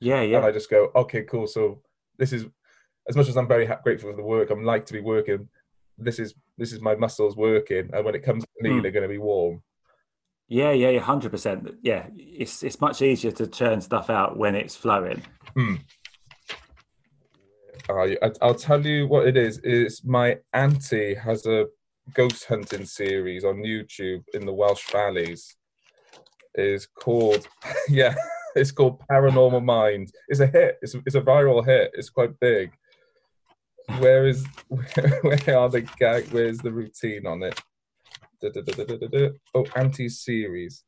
[0.00, 0.40] Yeah, and yeah.
[0.40, 1.46] I just go, okay, cool.
[1.46, 1.82] So
[2.18, 2.46] this is
[3.08, 4.50] as much as I'm very ha- grateful for the work.
[4.50, 5.48] I'm like to be working.
[5.98, 8.82] This is this is my muscles working, and when it comes to me, Hmm.
[8.82, 9.62] they're going to be warm.
[10.48, 11.70] Yeah, yeah, hundred percent.
[11.82, 15.22] Yeah, it's it's much easier to churn stuff out when it's flowing.
[17.90, 19.58] I, I, I'll tell you what it is.
[19.58, 21.66] Is my auntie has a
[22.12, 25.56] ghost hunting series on YouTube in the Welsh Valleys.
[26.54, 27.46] Is called
[27.88, 28.14] yeah,
[28.54, 30.12] it's called Paranormal Mind.
[30.28, 30.78] It's a hit.
[30.82, 31.90] It's a, it's a viral hit.
[31.94, 32.72] It's quite big.
[33.98, 36.28] Where is where, where are the gag?
[36.28, 37.60] Where's the routine on it?
[38.40, 39.28] Da, da, da.
[39.54, 40.84] Oh, anti series.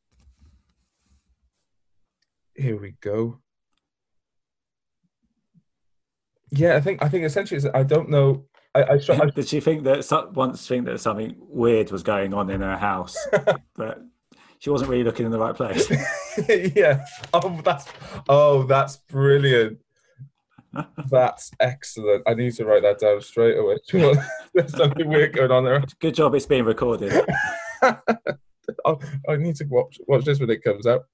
[2.55, 3.41] Here we go.
[6.51, 8.47] Yeah, I think I think essentially it's, I don't know.
[8.75, 12.35] I, I, I Did she think that so, once think that something weird was going
[12.35, 13.17] on in her house,
[13.75, 14.03] but
[14.59, 15.91] she wasn't really looking in the right place?
[16.75, 17.05] yeah.
[17.33, 17.87] Oh, that's
[18.29, 19.79] oh, that's brilliant.
[21.11, 22.23] That's excellent.
[22.27, 23.79] I need to write that down straight away.
[24.55, 25.83] There's something weird going on there.
[26.01, 27.15] Good job, it's being recorded.
[27.83, 31.07] I need to watch watch this when it comes out.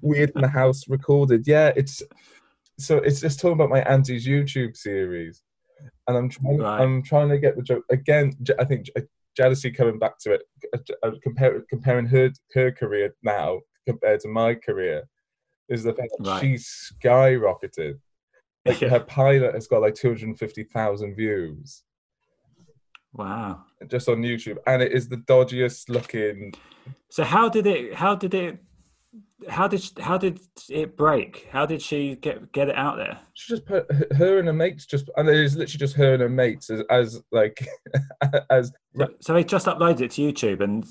[0.00, 1.46] Weird in the house recorded.
[1.46, 2.02] Yeah, it's
[2.78, 5.42] so it's just talking about my auntie's YouTube series,
[6.08, 6.80] and I'm trying Right.
[6.80, 8.32] I'm trying to get the joke again.
[8.58, 8.88] I think
[9.36, 10.42] jealousy coming back to it,
[10.74, 15.04] uh, uh, compare, comparing her her career now compared to my career,
[15.68, 16.40] is the fact that Right.
[16.40, 17.98] she's skyrocketed.
[18.66, 21.82] Like her pilot has got like two hundred fifty thousand views
[23.12, 23.64] Wow.
[23.88, 26.52] just on YouTube, and it is the dodgiest looking.
[27.10, 27.94] So how did it?
[27.94, 28.58] How did it?
[29.48, 31.48] How did how did it break?
[31.50, 33.18] How did she get get it out there?
[33.34, 36.22] She just put her and her mates just, and it is literally just her and
[36.22, 37.66] her mates as, as like
[38.50, 40.84] as So, so they just uploaded it to YouTube, and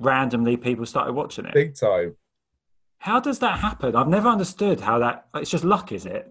[0.00, 1.54] randomly people started watching it.
[1.54, 2.16] big time.
[2.98, 3.96] How does that happen?
[3.96, 5.26] I've never understood how that.
[5.34, 6.30] It's just luck, is it?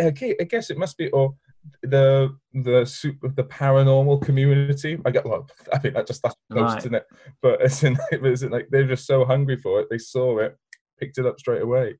[0.00, 1.34] Okay, I guess it must be or
[1.82, 4.98] the the super the paranormal community.
[5.04, 6.78] I get well, I think that just that's post, Right.
[6.78, 7.06] isn't it?
[7.42, 9.88] But it's in, it's in like they're just so hungry for it.
[9.90, 10.56] They saw it,
[10.98, 11.96] picked it up straight away.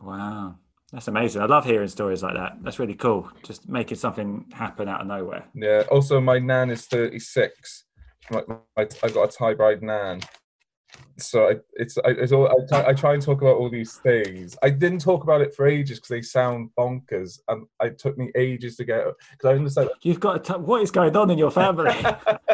[0.00, 0.56] Wow,
[0.92, 1.42] that's amazing.
[1.42, 2.58] I love hearing stories like that.
[2.62, 3.30] That's really cool.
[3.42, 5.44] Just making something happen out of nowhere.
[5.54, 5.84] Yeah.
[5.90, 7.84] Also, my nan is thirty six.
[8.30, 10.20] My, my, I got a Thai bride nan,
[11.20, 13.94] so I, it's I, it's all, I, try, I try and talk about all these
[13.96, 14.56] things.
[14.62, 18.30] I didn't talk about it for ages because they sound bonkers, and it took me
[18.36, 19.90] ages to get because I understand.
[20.02, 21.94] You've got to t- what is going on in your family.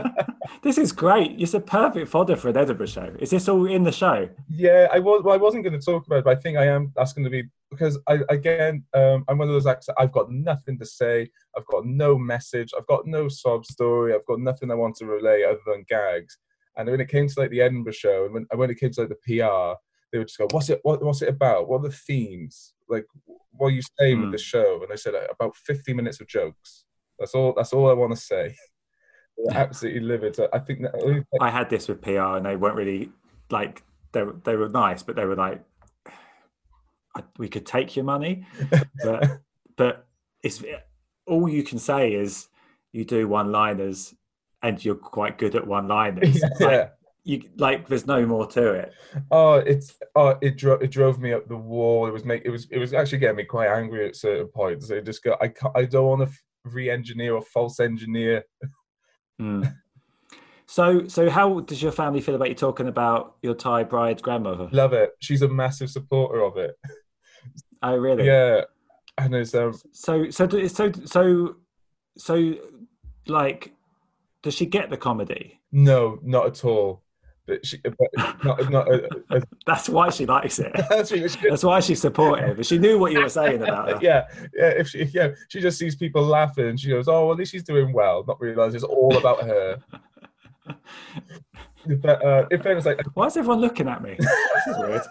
[0.62, 1.40] this is great.
[1.40, 3.14] It's a perfect fodder for an Edinburgh show.
[3.18, 4.28] Is this all in the show?
[4.48, 5.22] Yeah, I was.
[5.24, 6.92] Well, I wasn't going to talk about it, but I think I am.
[6.96, 9.94] That's going to be because I again, um, I'm one of those actors.
[9.98, 11.30] I've got nothing to say.
[11.56, 12.72] I've got no message.
[12.76, 14.14] I've got no sob story.
[14.14, 16.38] I've got nothing I want to relay other than gags.
[16.76, 19.02] And when it came to like the Edinburgh show, and when, when it came to
[19.02, 19.78] like the PR,
[20.12, 20.80] they would just go, "What's it?
[20.82, 21.68] What, what's it about?
[21.68, 22.74] What are the themes?
[22.88, 23.06] Like,
[23.52, 24.20] what are you saying mm.
[24.20, 24.32] with hmm.
[24.32, 26.84] the show?" And I said, "About 50 minutes of jokes.
[27.18, 27.54] That's all.
[27.56, 28.56] That's all I want to say."
[29.50, 30.38] absolutely livid.
[30.52, 33.10] I think that I had this with PR, and they weren't really
[33.50, 33.82] like
[34.12, 35.62] they were, they were nice, but they were like,
[37.38, 38.46] "We could take your money,"
[39.04, 39.40] but
[39.76, 40.06] but
[40.42, 40.62] it's
[41.26, 42.48] all you can say is
[42.92, 44.14] you do one liners
[44.64, 46.42] and you're quite good at one liners.
[46.60, 46.66] yeah.
[46.66, 46.92] Like,
[47.26, 48.92] you like there's no more to it.
[49.30, 52.06] Oh, it's oh it drove it drove me up the wall.
[52.06, 54.90] It was make it was it was actually getting me quite angry at certain points.
[54.90, 58.44] I just go I can't, I don't want to re-engineer or false engineer.
[59.40, 59.74] Mm.
[60.66, 64.68] So so how does your family feel about you talking about your Thai bride grandmother?
[64.72, 65.12] Love it.
[65.20, 66.74] She's a massive supporter of it.
[67.82, 68.26] Oh really?
[68.26, 68.62] Yeah.
[69.16, 71.56] And it's um so so so so
[72.18, 72.54] so
[73.26, 73.72] like
[74.44, 75.58] does she get the comedy?
[75.72, 77.02] No, not at all.
[77.46, 77.96] But she, but
[78.44, 80.70] not, not a, a, that's why she likes it.
[80.90, 82.64] that's, that's why she's supportive.
[82.64, 83.98] She knew what you were saying about her.
[84.02, 84.68] Yeah, yeah.
[84.68, 87.64] If she, yeah, she just sees people laughing, she goes, "Oh, well, at least she's
[87.64, 89.78] doing well." Not realizing it's all about her.
[91.86, 94.16] but uh, in fairness, like, why is everyone looking at me?
[94.18, 95.02] this is weird.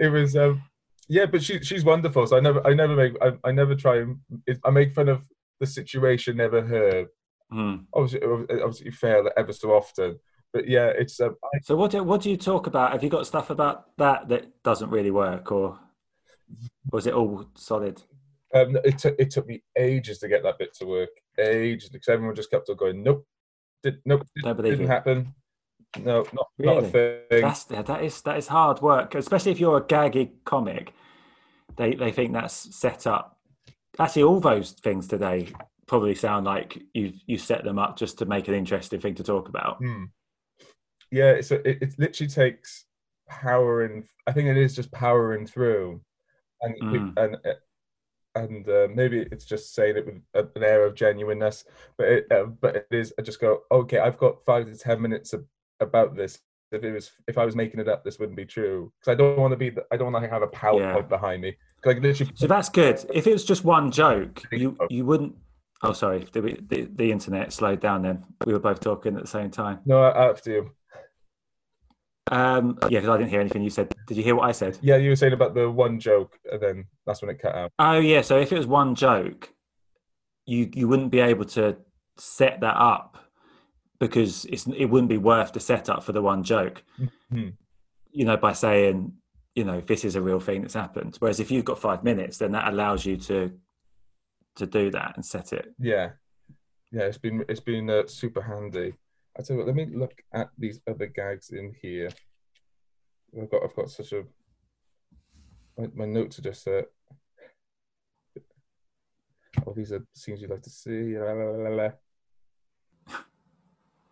[0.00, 0.62] it was, um,
[1.08, 2.26] yeah, but she she's wonderful.
[2.26, 4.18] So I never, I never make, I, I never try and
[4.64, 5.22] I make fun of
[5.60, 7.06] the situation, never her
[7.52, 7.84] Mm.
[7.92, 8.26] Obviously,
[8.62, 10.18] obviously, fail ever so often.
[10.52, 11.20] But yeah, it's.
[11.20, 12.92] Um, I, so what do what do you talk about?
[12.92, 15.78] Have you got stuff about that that doesn't really work, or
[16.92, 18.02] was it all solid?
[18.54, 21.10] Um, it took it took me ages to get that bit to work.
[21.38, 23.26] Ages because everyone just kept on going, nope,
[23.82, 24.86] did, nope, did, didn't you.
[24.86, 25.34] happen.
[26.00, 26.74] No, not, really?
[26.74, 27.40] not a thing.
[27.42, 30.92] That's, that is that is hard work, especially if you're a gaggy comic.
[31.76, 33.38] They they think that's set up.
[33.98, 35.48] Actually, all those things today
[35.86, 39.24] probably sound like you you set them up just to make an interesting thing to
[39.24, 39.80] talk about.
[39.82, 40.10] Mm.
[41.10, 42.86] Yeah, it's a, it, it literally takes
[43.28, 44.08] powering.
[44.26, 46.00] I think it is just powering through,
[46.62, 47.12] and mm.
[47.16, 47.36] and
[48.34, 51.64] and uh, maybe it's just saying it with an air of genuineness,
[51.96, 53.12] but it, uh, but it is.
[53.18, 55.44] I just go, okay, I've got five to ten minutes of,
[55.80, 56.40] about this.
[56.72, 59.14] If it was, if I was making it up, this wouldn't be true because I
[59.14, 59.70] don't want to be.
[59.92, 61.00] I don't want to have a PowerPoint yeah.
[61.02, 61.56] behind me.
[61.84, 62.32] Like literally.
[62.34, 63.04] So that's good.
[63.14, 65.36] If it was just one joke, you you wouldn't
[65.84, 66.26] Oh, sorry.
[66.34, 68.24] We, the, the internet slowed down then?
[68.44, 69.80] We were both talking at the same time.
[69.84, 70.70] No, after you.
[72.30, 73.94] Um, yeah, because I didn't hear anything you said.
[74.06, 74.78] Did you hear what I said?
[74.80, 77.70] Yeah, you were saying about the one joke, and then that's when it cut out.
[77.78, 78.22] Oh, yeah.
[78.22, 79.52] So if it was one joke,
[80.46, 81.76] you you wouldn't be able to
[82.16, 83.18] set that up
[83.98, 86.82] because it's it wouldn't be worth the setup for the one joke.
[87.00, 87.48] Mm-hmm.
[88.10, 89.12] You know, by saying
[89.54, 91.16] you know this is a real thing that's happened.
[91.18, 93.52] Whereas if you've got five minutes, then that allows you to
[94.56, 95.74] to do that and set it.
[95.78, 96.10] Yeah,
[96.92, 98.94] yeah, it's been it's been uh, super handy.
[99.36, 102.10] I tell you what, let me look at these other gags in here.
[103.40, 104.24] I've got I've got such a
[105.76, 106.82] my, my notes are just uh,
[109.66, 111.18] oh these are scenes you'd like to see.
[111.18, 111.90] La, la, la,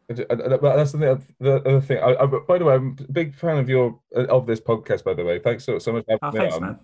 [0.09, 1.99] but that's the, thing, the other thing.
[1.99, 5.05] I, I, by the way, I'm a big fan of your of this podcast.
[5.05, 6.81] By the way, thanks so, so much for having oh, thanks, Man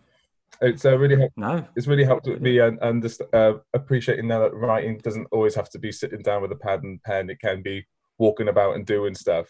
[0.61, 1.37] it's uh, really helped.
[1.37, 5.55] No, it's really helped me and, and just uh, appreciating now that writing doesn't always
[5.55, 7.31] have to be sitting down with a pad and pen.
[7.31, 7.87] It can be
[8.19, 9.49] walking about and doing stuff.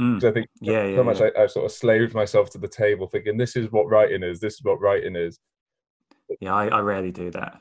[0.00, 0.24] Mm.
[0.24, 1.30] I think yeah, yeah so much yeah.
[1.36, 4.40] I, I, sort of slaved myself to the table, thinking this is what writing is.
[4.40, 5.38] This is what writing is.
[6.40, 7.60] Yeah, I, I rarely do that.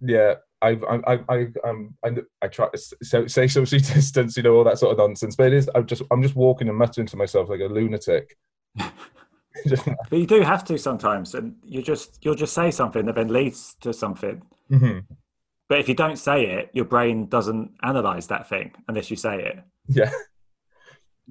[0.00, 2.10] Yeah, I I I um I,
[2.42, 5.34] I try to so, say social distance, you know, all that sort of nonsense.
[5.34, 8.36] But it is I'm just I'm just walking and muttering to myself like a lunatic.
[10.10, 13.28] but you do have to sometimes, and you just you'll just say something that then
[13.28, 14.42] leads to something.
[14.70, 15.00] Mm-hmm.
[15.68, 19.42] But if you don't say it, your brain doesn't analyze that thing unless you say
[19.42, 19.58] it.
[19.88, 20.10] Yeah.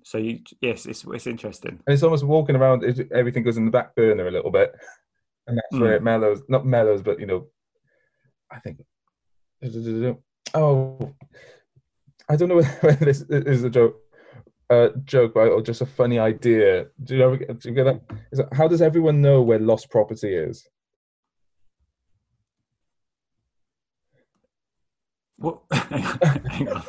[0.03, 1.79] So you yes, it's it's interesting.
[1.85, 2.83] And it's almost walking around.
[3.11, 4.73] Everything goes in the back burner a little bit,
[5.47, 5.81] and that's mm.
[5.81, 6.41] where it mellows.
[6.47, 7.47] Not mellows, but you know,
[8.51, 8.81] I think.
[10.55, 11.13] Oh,
[12.27, 14.00] I don't know whether this is a joke
[14.71, 16.85] uh, joke, or just a funny idea.
[17.03, 18.01] Do you ever do you get that?
[18.31, 18.53] Is that?
[18.53, 20.67] How does everyone know where lost property is?
[25.37, 25.59] What?
[25.71, 26.83] Hang on.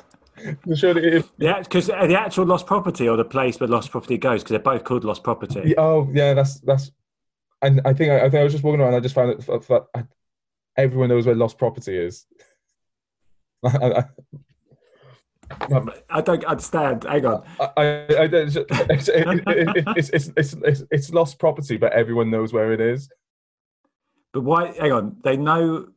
[0.75, 4.43] Surely, if, Yeah, because the actual lost property or the place where lost property goes,
[4.43, 5.75] because they're both called lost property.
[5.77, 6.93] Oh yeah, that's that's.
[7.63, 8.95] And I think I, I think I was just walking around.
[8.95, 10.05] I just found that, that I,
[10.77, 12.27] everyone knows where lost property is.
[13.65, 14.05] I, I
[16.21, 17.05] don't understand.
[17.05, 17.43] Hang on.
[17.61, 18.29] I, I, I
[19.97, 23.09] it's, it's, it's, it's, it's, lost property, but everyone knows where it is.
[24.33, 24.75] But why?
[24.79, 25.17] Hang on.
[25.23, 25.89] They know,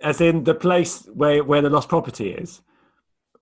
[0.00, 2.62] as in the place where where the lost property is,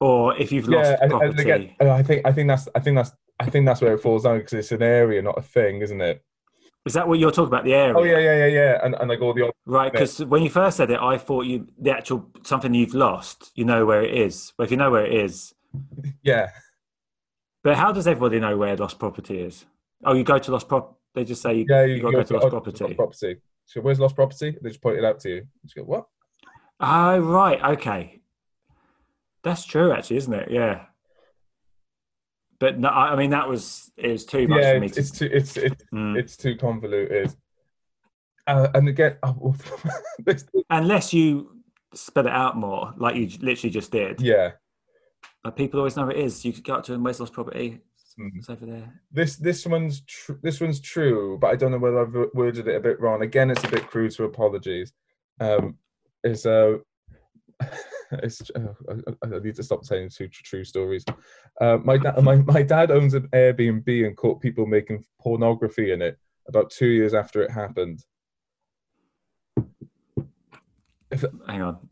[0.00, 1.76] or if you've lost yeah, property.
[1.80, 4.38] I think I think that's I think that's I think that's where it falls down
[4.38, 6.22] because it's an area, not a thing, isn't it?
[6.86, 7.64] Is that what you're talking about?
[7.64, 7.94] The area.
[7.96, 10.76] Oh yeah, yeah, yeah, yeah, and and like all the Right, because when you first
[10.76, 13.52] said it, I thought you the actual something you've lost.
[13.54, 14.52] You know where it is.
[14.58, 15.54] But if you know where it is,
[16.22, 16.50] yeah.
[17.62, 19.64] but how does everybody know where lost property is?
[20.04, 20.98] Oh, you go to lost prop.
[21.14, 22.84] They just say you, Yeah, you, got to go to oh, lost property.
[22.84, 23.36] Lost property.
[23.66, 24.56] So where's lost property?
[24.60, 25.36] They just point it out to you.
[25.36, 26.06] You just go, what?
[26.80, 27.62] Oh, right.
[27.78, 28.20] Okay.
[29.42, 30.50] That's true, actually, isn't it?
[30.50, 30.86] Yeah.
[32.64, 35.00] But no, I mean, that was it was too much yeah, for me it's, to.
[35.02, 36.16] it's too it's it's, Mm.
[36.16, 37.34] it's too convoluted.
[38.46, 39.54] Uh, and again, oh,
[40.70, 41.58] Unless you
[41.92, 44.18] spell it out more, like you literally just did.
[44.22, 44.52] yeah,
[45.42, 46.42] But people always know it is.
[46.42, 47.80] You could go up to a where's lost property?
[48.18, 48.30] Mhm.
[48.36, 48.94] It's over there.
[49.12, 52.76] this this one's tr- this one's true, but I don't know whether I've worded it
[52.76, 53.20] a bit wrong.
[53.22, 54.94] Again, it's a bit crude, so apologies.
[55.38, 55.76] Um,
[56.22, 56.78] is uh,
[58.22, 58.72] it's uh,
[59.22, 61.04] I, I need to stop saying too tr- true stories.
[61.60, 66.02] Uh, my dad my, my dad owns an Airbnb and caught people making pornography in
[66.02, 68.04] it about two years after it happened.
[71.10, 71.88] If, Hang on.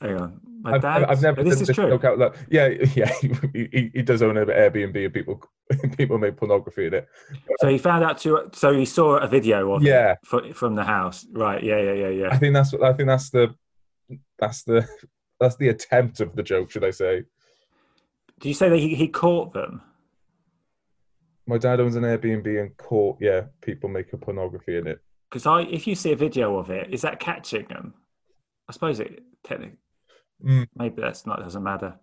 [0.00, 0.40] Hang on.
[0.62, 1.04] My I've, dad.
[1.04, 1.92] I've never this is true.
[1.92, 2.36] out loud.
[2.50, 3.12] Yeah, yeah,
[3.52, 5.42] he, he, does own an Airbnb and people
[5.96, 7.08] people make pornography in it.
[7.60, 8.50] So he found out to.
[8.52, 10.12] So he saw a video of Yeah.
[10.12, 11.26] it fro- from the house.
[11.32, 11.62] Right.
[11.62, 11.80] Yeah.
[11.80, 11.92] Yeah.
[11.92, 12.08] Yeah.
[12.08, 12.28] Yeah.
[12.30, 13.54] I think that's what I think that's the
[14.38, 14.86] that's the
[15.40, 17.24] that's the attempt of the joke, should I say?
[18.40, 19.82] Did you say that he, he caught them?
[21.46, 25.00] My dad owns an Airbnb and caught yeah people making pornography in it.
[25.30, 27.94] Because I, if you see a video of it, is that catching them?
[28.68, 29.78] I suppose it technically.
[30.44, 30.66] Mm.
[30.76, 31.40] Maybe that's not.
[31.40, 31.94] Doesn't matter.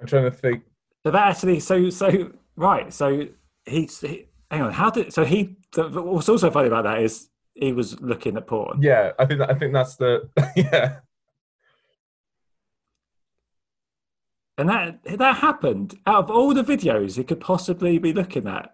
[0.00, 0.64] I'm trying to think.
[1.04, 1.60] So that actually.
[1.60, 2.92] So so right.
[2.92, 3.28] So
[3.64, 4.00] he's.
[4.00, 4.72] He, hang on.
[4.72, 5.12] How did?
[5.12, 5.56] So he.
[5.74, 8.82] So what's also funny about that is he was looking at porn.
[8.82, 10.98] Yeah, I think that, I think that's the yeah.
[14.56, 18.70] And that that happened out of all the videos he could possibly be looking at.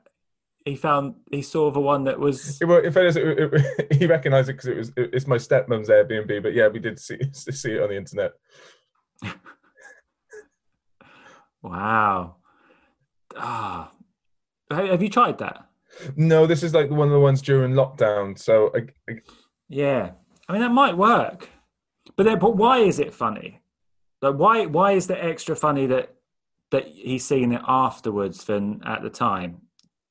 [0.66, 4.06] He found he saw the one that was It, well, in fairness, it, it, he
[4.06, 6.42] recognised it because it was it, it's my stepmom's Airbnb.
[6.42, 8.32] But yeah, we did see see it on the internet.
[11.62, 12.36] wow.
[13.36, 13.92] Ah,
[14.70, 15.69] Ha- have you tried that?
[16.16, 18.38] No, this is like one of the ones during lockdown.
[18.38, 19.16] So I, I,
[19.68, 20.12] Yeah,
[20.48, 21.48] I mean that might work,
[22.16, 23.60] but then, but why is it funny?
[24.22, 26.14] Like why why is it extra funny that
[26.70, 29.62] that he's seen it afterwards than at the time?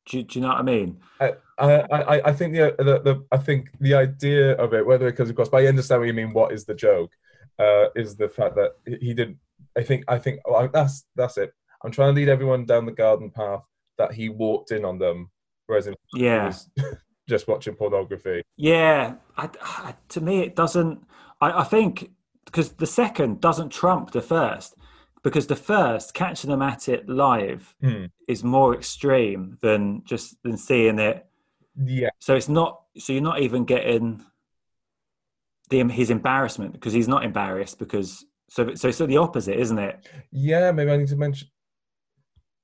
[0.08, 1.00] Do, you- do you know what I mean?
[1.22, 5.14] I, I, I think the, the, the I think the idea of it, whether it
[5.14, 6.34] comes across, but I understand what you mean.
[6.34, 7.12] What is the joke?
[7.60, 9.38] Uh, is the fact that he didn't.
[9.78, 11.52] I think I think oh, that's that's it.
[11.84, 13.62] I'm trying to lead everyone down the garden path
[13.98, 15.30] that he walked in on them,
[15.70, 16.52] whereas in Yeah.
[17.30, 18.42] just watching pornography.
[18.58, 21.06] Yeah, I, I- to me it doesn't.
[21.40, 22.10] I, I think
[22.46, 24.74] because the second doesn't trump the first,
[25.24, 28.06] because the first catching them at it live Hmm.
[28.28, 31.26] is more extreme than just than seeing it.
[31.82, 32.82] Yeah, So it's not.
[32.98, 34.26] So you're not even getting
[35.70, 40.10] the his embarrassment because he's not embarrassed because so so it's the opposite, isn't it?
[40.32, 40.72] yeah.
[40.72, 41.48] Maybe I need to mention.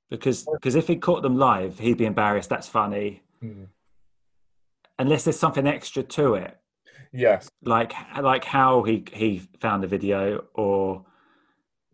[0.09, 2.49] Because because if he caught them live, he'd be embarrassed.
[2.49, 3.23] That's funny.
[3.41, 3.63] Hmm.
[4.99, 6.57] Unless there's something extra to it.
[7.11, 11.05] Yes, like like how he he found the video or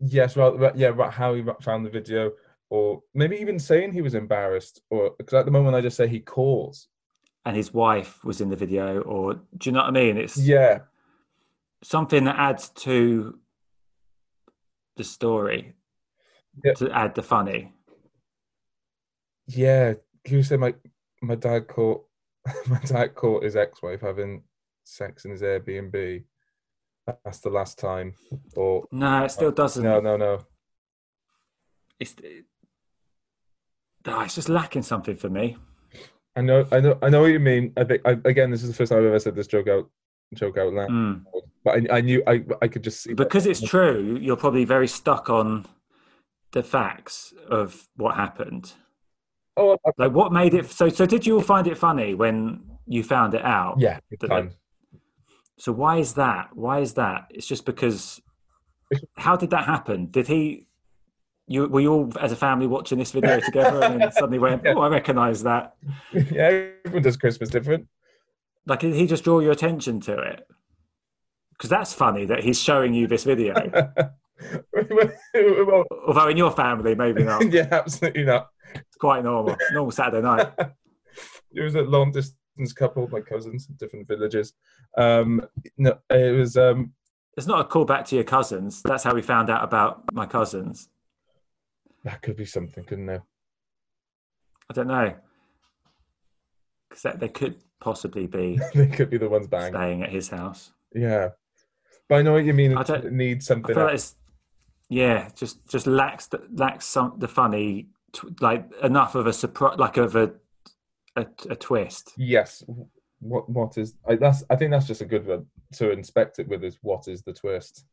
[0.00, 0.36] yes.
[0.36, 1.10] Well, yeah.
[1.10, 2.32] How he found the video,
[2.70, 6.06] or maybe even saying he was embarrassed, or because at the moment I just say
[6.08, 6.88] he calls.
[7.44, 10.16] and his wife was in the video or do you know what I mean?
[10.16, 10.80] It's Yeah,
[11.82, 13.38] something that adds to
[14.96, 15.74] the story
[16.64, 16.74] Yeah.
[16.74, 17.72] to add the funny.
[19.46, 19.94] Yeah,
[20.26, 20.74] you said my
[21.20, 22.04] my dad caught
[22.66, 24.42] my dad caught his ex-wife having
[24.84, 26.24] sex in his Airbnb.
[27.06, 28.14] That's the last time.
[28.56, 29.82] Or No, it still doesn't.
[29.82, 30.44] no, no, no.
[31.98, 32.44] It's it,
[34.06, 35.56] ah, it's just lacking something for me.
[36.34, 37.72] I know, I know, I know what you mean.
[37.76, 39.90] I think I, again, this is the first time I've ever said this joke out,
[40.34, 40.88] joke out loud.
[40.88, 41.24] Mm.
[41.64, 43.14] But I, I knew I, I could just see.
[43.14, 45.66] Because it's true, you're probably very stuck on
[46.52, 48.72] the facts of what happened.
[49.56, 52.62] Oh, I- Like what made it so so did you all find it funny when
[52.86, 53.78] you found it out?
[53.78, 54.50] yeah, That- time.
[55.58, 56.48] So why is that?
[56.56, 57.26] Why is that?
[57.30, 58.20] It's just because
[59.16, 60.06] how did that happen?
[60.10, 60.66] Did he?
[61.46, 64.62] You were you all as a family watching this video together, and then suddenly went,
[64.66, 65.74] "Oh, I recognise that."
[66.12, 67.88] yeah, everyone does Christmas different.
[68.64, 70.46] Like, did he just draw your attention to it?
[71.50, 73.54] Because that's funny that he's showing you this video.
[74.72, 77.50] well, Although in your family, maybe not.
[77.52, 78.50] yeah, absolutely not.
[78.74, 79.56] It's quite normal.
[79.72, 80.52] Normal Saturday night.
[81.54, 84.54] It was a long distance couple, my cousins, different villages.
[84.96, 85.46] Um,
[85.76, 86.94] no, it was um,
[87.36, 88.80] It's not a callback to your cousins.
[88.82, 90.88] That's how we found out about my cousins.
[92.04, 93.20] that could be something, couldn't it?
[94.70, 95.14] I don't know.
[96.88, 99.74] Because they could possibly be they could be the ones banging.
[99.74, 100.72] staying at his house.
[100.94, 101.30] Yeah,
[102.08, 102.76] but I know what you mean.
[102.78, 103.76] I don't- needs I something.
[103.76, 104.14] like it's
[104.88, 109.78] yeah, just just lacks the, lacks some the funny, tw- like enough of a surprise,
[109.78, 110.32] like of a,
[111.16, 112.12] a a twist.
[112.16, 112.64] Yes.
[113.20, 113.94] What what is?
[114.08, 114.42] I, that's.
[114.50, 116.64] I think that's just a good one to inspect it with.
[116.64, 117.84] Is what is the twist?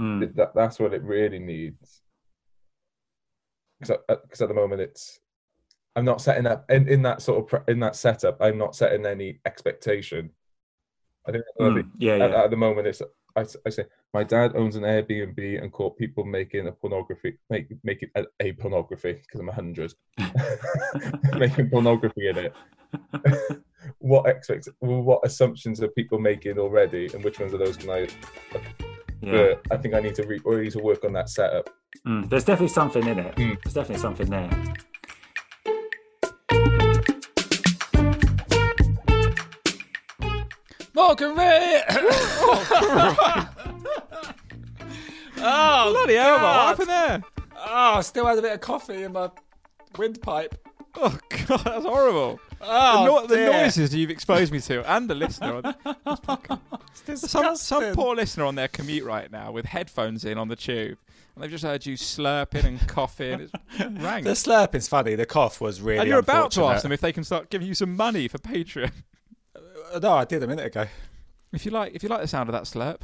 [0.00, 0.34] Mm.
[0.36, 2.02] That that's what it really needs.
[3.80, 5.20] Because at the moment it's.
[5.94, 8.38] I'm not setting up in, in that sort of pre- in that setup.
[8.40, 10.30] I'm not setting any expectation.
[11.26, 11.88] I think Mm.
[11.98, 12.44] Yeah, at, yeah.
[12.44, 13.02] at the moment it's.
[13.36, 17.68] I, I say my dad owns an Airbnb and caught people making a pornography, make
[17.82, 19.94] making a, a pornography because I'm a hundred,
[21.38, 22.54] making pornography in it.
[23.98, 24.68] what expect?
[24.80, 28.08] What assumptions are people making already, and which ones of those can I?
[29.22, 29.54] yeah.
[29.70, 31.70] I think I need to re- or I need to work on that setup.
[32.06, 32.28] Mm.
[32.28, 33.36] There's definitely something in it.
[33.36, 33.62] Mm.
[33.62, 34.50] There's definitely something there.
[45.44, 46.68] Oh, Bloody hell, what God.
[46.68, 47.22] happened there?
[47.56, 49.30] Oh, I still had a bit of coffee in my
[49.98, 50.54] windpipe.
[50.94, 52.38] Oh god, that's horrible.
[52.60, 53.50] Oh, the, no- the dear.
[53.52, 55.62] noises you've exposed me to, and the listener.
[56.06, 56.60] On
[57.06, 60.54] It's some, some poor listener on their commute right now with headphones in on the
[60.56, 60.98] tube,
[61.34, 63.40] and they've just heard you slurping and coughing.
[63.40, 63.52] It's
[64.02, 64.22] rang.
[64.24, 65.14] The slurping's funny.
[65.16, 65.98] The cough was really.
[66.00, 68.38] and you're about to ask them if they can start giving you some money for
[68.38, 68.92] Patreon.
[69.92, 70.86] Uh, No, I did a minute ago.
[71.52, 73.00] If you like, if you like the sound of that slurp,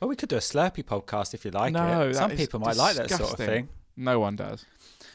[0.00, 2.14] Well, we could do a slurpy podcast if you like No, it.
[2.14, 3.68] Some people might like that sort of thing.
[3.96, 4.64] no one does.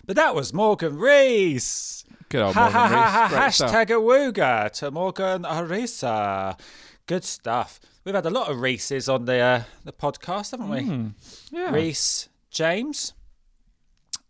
[0.05, 2.03] But that was Morgan Rees.
[2.29, 3.11] Good old Morgan ha ha Rees.
[3.11, 3.27] ha!
[3.29, 3.71] Great stuff.
[3.71, 6.59] Hashtag awooga to Morgan Arisa.
[7.07, 7.79] Good stuff.
[8.03, 10.81] We've had a lot of Reeses on the uh, the podcast, haven't we?
[10.81, 11.13] Mm,
[11.51, 11.71] yeah.
[11.71, 13.13] Reese James,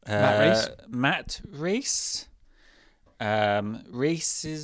[0.07, 0.69] Matt uh, Rees.
[0.89, 2.27] Matt Reese,
[3.19, 4.61] um, Reese's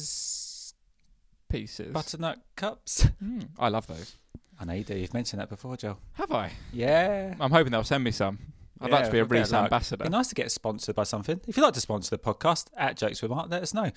[1.51, 1.91] pieces.
[1.93, 3.07] butternut cups.
[3.23, 4.15] Mm, I love those.
[4.59, 4.95] I know you do.
[4.95, 5.97] You've mentioned that before, Joe.
[6.13, 6.51] Have I?
[6.71, 7.35] Yeah.
[7.39, 8.37] I'm hoping they'll send me some.
[8.79, 10.03] I'd Yeah, like to be a Reese ambassador.
[10.05, 11.39] Be nice to get sponsored by something.
[11.47, 13.91] If you'd like to sponsor the podcast at Jokes with Mark, let us know.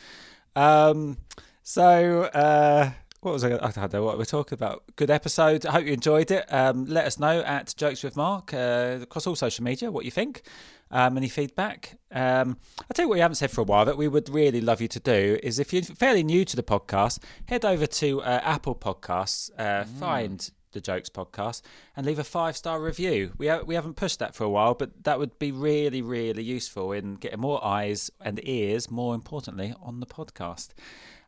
[0.57, 1.19] Um,
[1.63, 2.91] so, uh,
[3.21, 3.55] what was I?
[3.57, 4.83] I don't know what we're talking about.
[4.97, 5.65] Good episode.
[5.65, 6.45] I hope you enjoyed it.
[6.53, 10.11] Um, let us know at Jokes with Mark uh, across all social media what you
[10.11, 10.43] think.
[10.91, 11.99] Um, any feedback?
[12.13, 14.61] Um, I'll tell you what we haven't said for a while that we would really
[14.61, 18.23] love you to do is if you're fairly new to the podcast, head over to
[18.23, 21.63] uh, Apple Podcasts, uh, find the Jokes podcast,
[21.97, 23.33] and leave a five star review.
[23.39, 26.43] We ha- we haven't pushed that for a while, but that would be really really
[26.43, 30.71] useful in getting more eyes and ears, more importantly, on the podcast.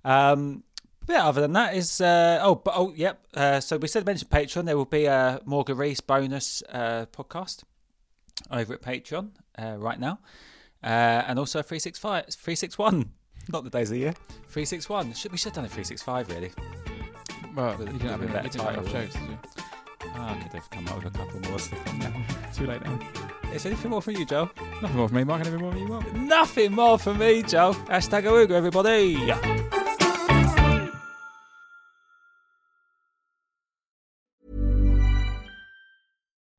[0.05, 0.65] Um,
[1.09, 3.25] yeah, other than that is uh, oh but oh yep.
[3.35, 4.67] Uh, so we said mention Patreon.
[4.67, 7.63] There will be a Morgan Rees bonus uh, podcast
[8.51, 10.19] over at Patreon uh, right now,
[10.83, 10.87] uh,
[11.27, 13.11] and also three six five three six one.
[13.49, 14.15] Not the days of the year.
[14.49, 15.13] Three six one.
[15.13, 16.53] Should we should have done a three six five really?
[17.55, 19.39] well, you didn't have, a you better didn't have title, enough did you?
[20.05, 22.27] Oh, I could have come up with a couple more stuff on there.
[22.55, 22.99] Too late now.
[23.53, 24.51] Is anything more from you, Joe?
[24.83, 25.41] Nothing more from me, Mark.
[25.41, 26.13] Anything more from you, Mark?
[26.15, 27.73] Nothing more from me, Joe.
[27.89, 29.66] Hashtag Awooga, everybody.